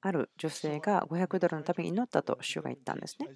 [0.00, 3.28] ある女性が500ドルのために祈ったと主が言ったんですね。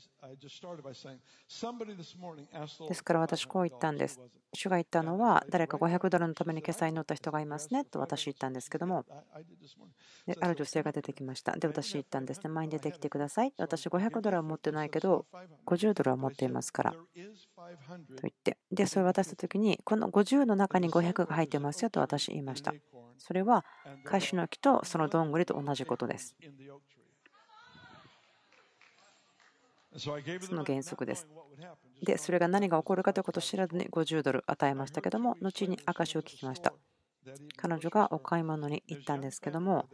[2.89, 4.21] ですから私こう言ったんです。
[4.53, 9.05] 主が言ったのは誰か500ドルのために今朝祈った人がいますねと私言ったんですけども
[10.27, 11.53] である女性が出てきました。
[11.57, 12.51] で私言ったんですね。
[12.51, 13.53] 前に出てきてください。
[13.59, 15.27] 私500ドルは持ってないけど
[15.67, 16.95] 50ドルは持っていますから。
[18.17, 22.75] と言ってでそれを渡した時にこの50の中に500が入ってますよと私言いました。
[23.19, 23.65] それは
[24.05, 26.37] カシの木とそのどんぐりと同じことです。
[29.97, 31.27] その原則です。
[32.03, 36.73] で、それが何が起こるかということを知らずに50ドル与えましたけども、後に証を聞きました。
[37.57, 39.89] 彼女がお買い物に行ったんですけども、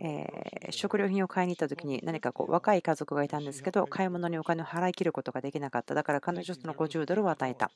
[0.00, 7.70] え食料品を買いに行った時に何かこう若い家族がいたんですけど買い物にお金を払い切ることができなかっただから彼女その50ドルを与えた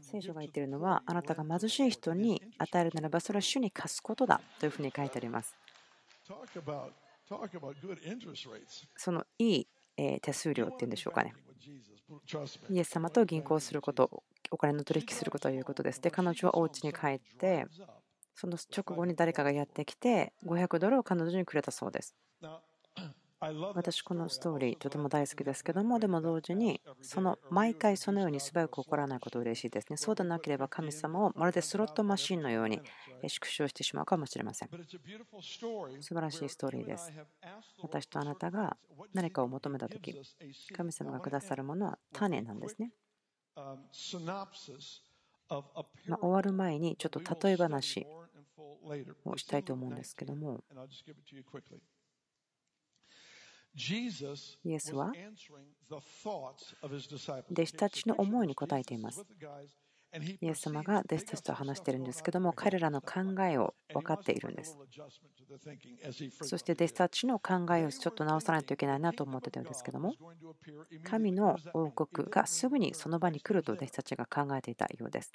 [0.00, 5.54] 聖書が言っているのは、あなたが貧しい人に与えるならば、それは主に貸すことだというふうに書いてあります。
[8.96, 9.66] そのいい
[10.22, 11.34] 手数料っていうんでしょうかね。
[12.70, 16.00] イエス様と銀行すること、お金の取引することということです。
[16.00, 17.66] で、彼女はお家に帰って、
[18.36, 22.14] その直後に誰かがやってきて、500ドルを彼女にくれたそうです。
[23.74, 29.98] 私このストーリーとても大好きですけどもでも同時にその毎回そのように素早く起こらないこと嬉しいですね。
[29.98, 32.80] そうでなければ神様をまるでスロットマシンのように
[33.28, 34.70] 縮小してしまうかもしれません。
[36.00, 37.12] 素晴らしいストーリーです。
[37.82, 38.76] 私とあなたが
[39.12, 40.18] 何かを求めた時
[40.74, 42.92] 神様がくださるものは種なんですね
[46.06, 48.06] ま終わる前にちょっと例え話
[49.24, 50.64] をしたいと思うんですけども。
[54.64, 55.12] イエスは
[57.50, 59.22] 弟子たちの思いに応えています。
[60.40, 64.78] イエス様が弟子たちと話しているんですけども、彼らの考えを分かっているんです。
[66.42, 70.14] そして弟子たちの考えをちょっと直さないといけないなと思ってたんですけども、
[71.04, 75.32] 神の王国がすぐにその場に来ると弟子たちが考えていたようです。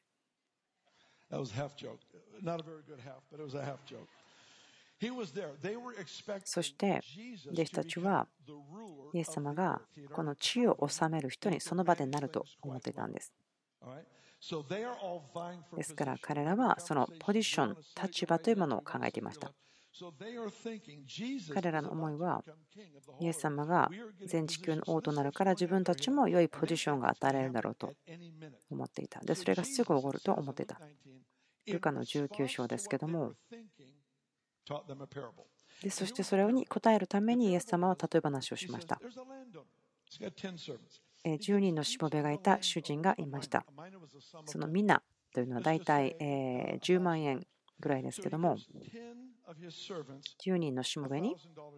[6.44, 7.02] そして
[7.52, 8.28] 弟子たちは
[9.14, 13.34] イエス様がこの地を治める人にその場でなると思っていたんです。
[15.78, 19.54] ですから彼らはそのポジション、立場というものを考えていました。
[21.54, 22.44] 彼らの思いは、
[23.20, 23.90] イエス様が
[24.26, 27.94] 全地球の王となるから自分たちも良いポジションが与えられるだろうと
[28.72, 29.20] 思っていた。
[29.20, 30.80] で、それがすぐ起こると思っていた。
[31.68, 33.34] ルカの19章ですけども、
[35.84, 39.00] でそしてそれに答えるためにイエス様は例え話をしました。
[41.26, 43.66] 10人のしもべがいた主人がいました。
[44.46, 45.04] その皆
[45.34, 46.16] というのは大体
[46.82, 47.46] 10万円
[47.80, 48.58] ぐらいですけども、
[50.40, 51.36] 10人のしもべに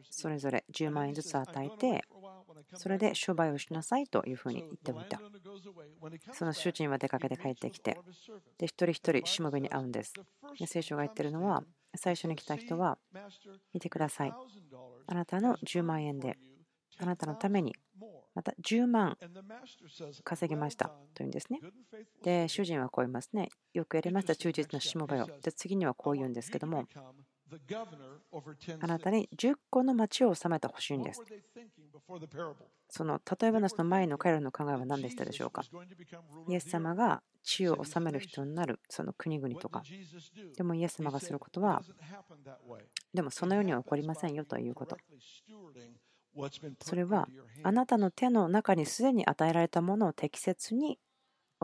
[0.10, 2.04] それぞれ10万円ずつ与えて、
[2.76, 5.20] それで商売をしなさいというふうに言っておいた。
[6.34, 7.98] その主人は出かけて帰ってきて、
[8.62, 10.14] 一人一人しもべに会うんです。
[10.66, 11.64] 聖書が言ってるのは、
[11.96, 12.98] 最初に来た人は、
[13.74, 14.34] 見てください。
[15.08, 16.38] あなたの10万円で、
[17.00, 17.76] あなたのために、
[18.36, 19.18] また10万
[20.24, 21.60] 稼ぎましたというんですね。
[22.24, 23.50] で、主人はこう言いますね。
[23.74, 25.28] よくやりました、忠実なしもべよ。
[25.42, 26.86] で、次にはこう言うんですけども、
[28.80, 31.22] あなたに10個の町を治めてほしいんです。
[32.90, 35.64] その例え話の前の彼らの考えは何でしたでしょうか？
[36.50, 39.84] イエス様が地を治める人になるその国々とか。
[40.58, 41.84] でもイエス様がすることは、
[43.14, 44.98] でもそのようには起こりませんよということ。
[46.82, 47.28] それは
[47.64, 51.00] あなたの手の中にすでに与えられたものを適切に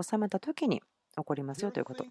[0.02, 0.82] 収めた時に
[1.18, 2.06] 起こりますよということ。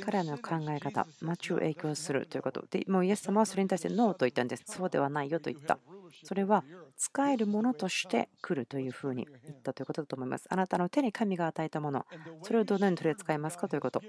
[0.00, 2.64] 彼らの考え方、街を影響するということ。
[2.70, 4.64] で、もうイエス様はそれに対してノーと言ったんです。
[4.66, 5.78] そうではないよと言った。
[6.24, 6.64] それは
[6.96, 10.46] 使えるものとして来るというふうに言ったということだと思います。
[10.48, 12.06] あなたの手に神が与えたもの、
[12.42, 14.02] それをどのように取り扱いますかということ。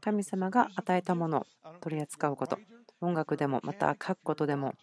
[0.00, 1.46] 神様が与えたものを
[1.80, 2.58] 取り扱うこと。
[3.00, 4.74] 音楽でも、また書くことでも、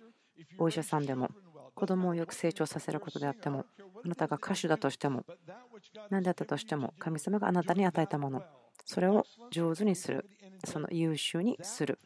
[0.57, 1.30] お医者さんでも、
[1.80, 3.65] 子供をよく成長させることであっても、
[4.03, 5.25] あなたが歌手だとしても、
[6.09, 8.43] 何だったとしても、神様があなたに与えたもの、
[8.84, 10.30] それを上手にする、
[10.65, 11.97] その優秀にする。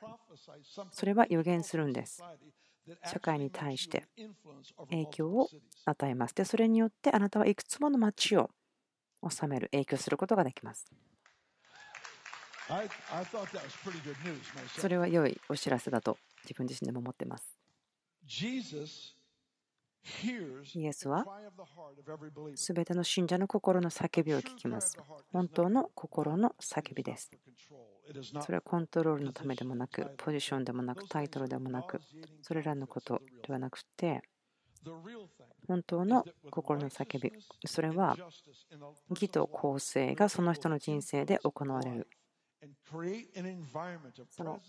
[0.92, 2.24] それは予言するんです。
[3.04, 4.06] 社会に対して
[4.92, 5.50] 影響を
[5.86, 6.36] 与えます。
[6.36, 8.52] で、それによってあなたはいくつもの町を
[9.28, 10.86] 収める、影響することができます。
[14.78, 17.58] それは良いお知らせだと自分自身でも思っています。
[20.76, 21.26] イエスは
[22.56, 24.98] すべての信者の心の叫びを聞きます。
[25.32, 27.32] 本当の心の叫びです。
[28.42, 32.02] それはコントロールのためでもなく、ポジションでもなく、タイトルでもなく、
[32.42, 34.22] それらのことではなくて、
[35.68, 37.32] 本当の心の叫び、
[37.66, 38.18] それは
[39.10, 42.08] 義と公正がその人の人生で行われる。
[44.30, 44.60] その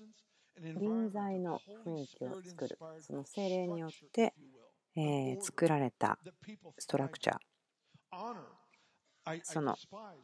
[0.57, 4.33] 臨在の雰囲気を作る、その精霊によって
[4.97, 6.19] え作られた
[6.79, 7.39] ストラクチャー。
[9.43, 9.79] その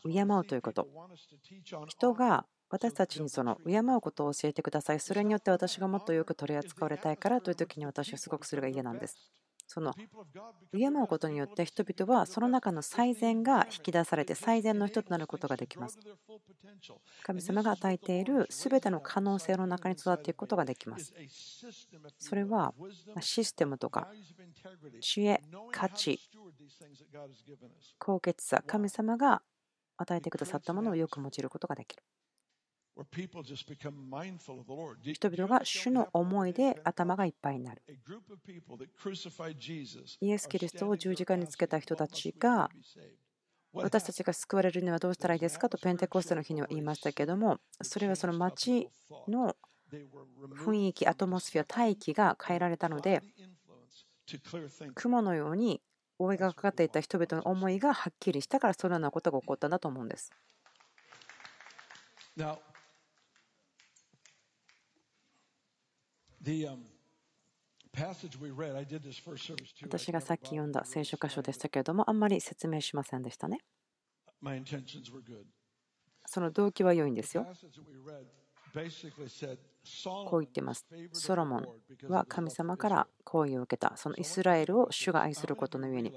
[0.05, 0.89] 敬うということ。
[1.87, 5.01] 人が私たちにその敬うことを教えてください。
[5.01, 9.21] それによって私がもっとよく取り扱われたいからという時に私はすごくそれが嫌なんです。
[9.73, 9.95] その
[10.73, 16.01] 敬うことによって人々はその中の最善が引き出されて最善の人となることができます。
[17.23, 21.15] 神様が与えている全ての可能性の中に育っていくことができます。
[22.19, 22.75] それは
[23.21, 24.09] システムとか
[24.99, 25.41] 知恵、
[25.71, 26.21] 価値、
[27.99, 29.43] 高潔さ、神様が
[29.97, 32.03] 与えてくださったものをよく用いることができる。
[35.03, 37.83] 人々が主の思いで頭がいっぱいになる。
[40.21, 42.71] イエス・キリストを十字架につけた人たちが
[43.73, 48.89] 私たちが救われるにはどうしたらいいですかとペンテコステの日には言いましたけどもそれはその町
[49.29, 49.57] の
[50.65, 53.23] 雰囲気、アトモスフィア、大気が変えられたので
[54.95, 55.81] 雲のように
[56.19, 60.31] 覆いがかかっていた人々の思いがはっきりしたからそのようなことが起こったんだと思うんです。
[69.83, 73.59] 私がさっき読んだ聖書箇所でしたけれども、あんまり説明しませんでしたね。
[76.27, 77.47] その動機は良いんですよ。
[80.27, 80.87] こう言ってます。
[81.13, 81.67] ソロモン
[82.09, 83.97] は神様から好意を受けた。
[83.97, 86.15] そのイスラエルを主が愛することの上に。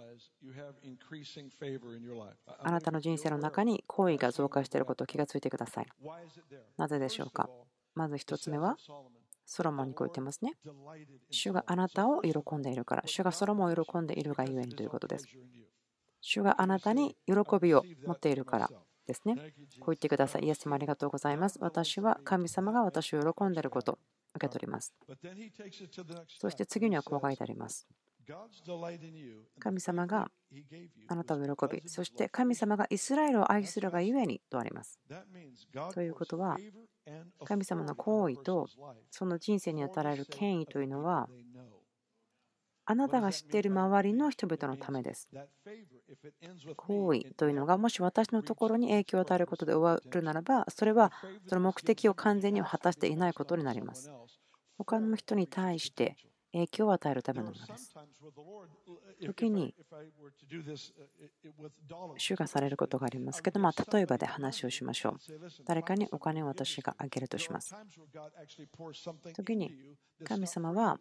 [2.60, 5.88] あなたの人生の中に好意が増加していることを気がついてください。
[6.78, 7.50] なぜでしょうか？
[7.96, 8.78] まず1つ目は、
[9.46, 10.54] ソロモンにこう言ってますね。
[11.30, 15.28] 主があなたを喜んでいるから、主がソロモンを喜んでいるがゆえにということです。
[16.22, 18.70] 主があなたに喜びを持っているから
[19.06, 19.36] ですね。
[19.80, 20.46] こう言ってください。
[20.46, 21.58] イエス様ありがとうございます。
[21.60, 24.00] 私は神様が私を喜んでいることを
[24.36, 24.94] 受け取ります。
[26.40, 27.88] そして次にはこう書いてあります。
[29.60, 30.32] 神様が
[31.08, 35.00] あなたを喜び、そして神様がイスラエルを愛するがゆえにとあります。
[35.94, 36.58] ということは、
[37.46, 38.68] 神様の行為と
[39.12, 41.28] その人生に与えられる権威というのは、
[42.86, 45.30] あなたが知っている周りの人々のためです。
[46.76, 51.12] 行為というのがもし私のところに影響を与えることで終わるならば、それは
[51.48, 54.12] その目的を完全には果たしていないことになります。
[54.78, 56.18] 他の人に対して
[56.54, 57.96] 影響を与えるためのものです。
[59.26, 59.74] 時に
[62.18, 65.18] 主がされることがありますけど、まあ、例えばで話をしましょう。
[65.66, 67.76] 誰かにお金を私があげるとします。
[69.36, 69.72] 時に
[70.24, 71.00] 神様は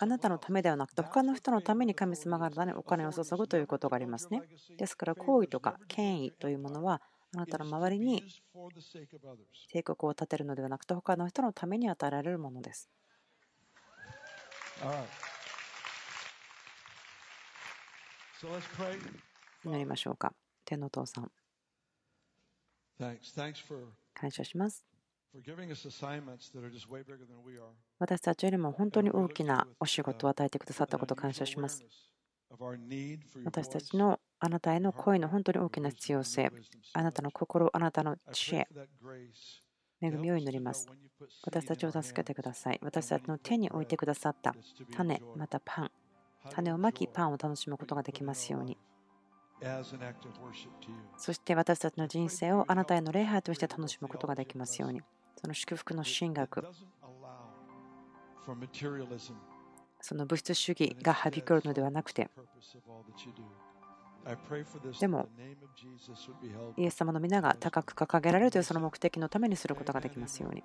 [0.00, 4.42] あなたのためではなくて他の人のために神様があなたにお金を注ぐということがありますね。
[4.76, 7.00] ですから行為とか権威というものは
[7.34, 8.24] あなたの周りに
[9.70, 12.88] 帝国を建てるのではなくて他の人のために与えられるものです。
[19.64, 20.32] 祈りましょうか。
[20.64, 21.30] 天の父さん。
[24.14, 24.84] 感謝します。
[27.98, 31.84] 私たちよりも本当に大きなお仕事を与えてくださったことを感謝します。
[33.44, 36.50] 私たちのあなたへの恋の本当に大きな必要性、
[36.94, 38.66] あなたの心、あなたの知恵、
[40.00, 40.88] 恵みを祈ります。
[41.44, 42.80] 私たちを助けてください。
[42.82, 44.54] 私たちの手に置いてくださった
[44.96, 45.90] 種、またパン、
[46.50, 48.78] 種をまきパンを楽しむことができますように。
[51.16, 55.02] そして私たちの人生をあなたへの礼拝として楽しむことができますように。
[55.40, 56.64] その祝福の神学、
[60.00, 62.30] その物質主義がはびこるのではなくて、
[65.00, 65.28] でも、
[66.76, 70.62] イエス様の皆が高く掲げられるというその目的のためにすることができますように。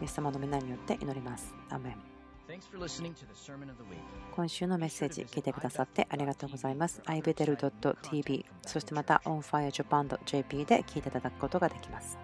[0.00, 1.54] イエス様の皆によって祈ります。
[1.68, 1.96] アメン
[4.34, 7.00] 今週のメッセージ聞いてくださってありがとうございます。
[7.06, 12.18] ibetel.tv そしてまた onfirejapan.jp で聞いていただくことができます。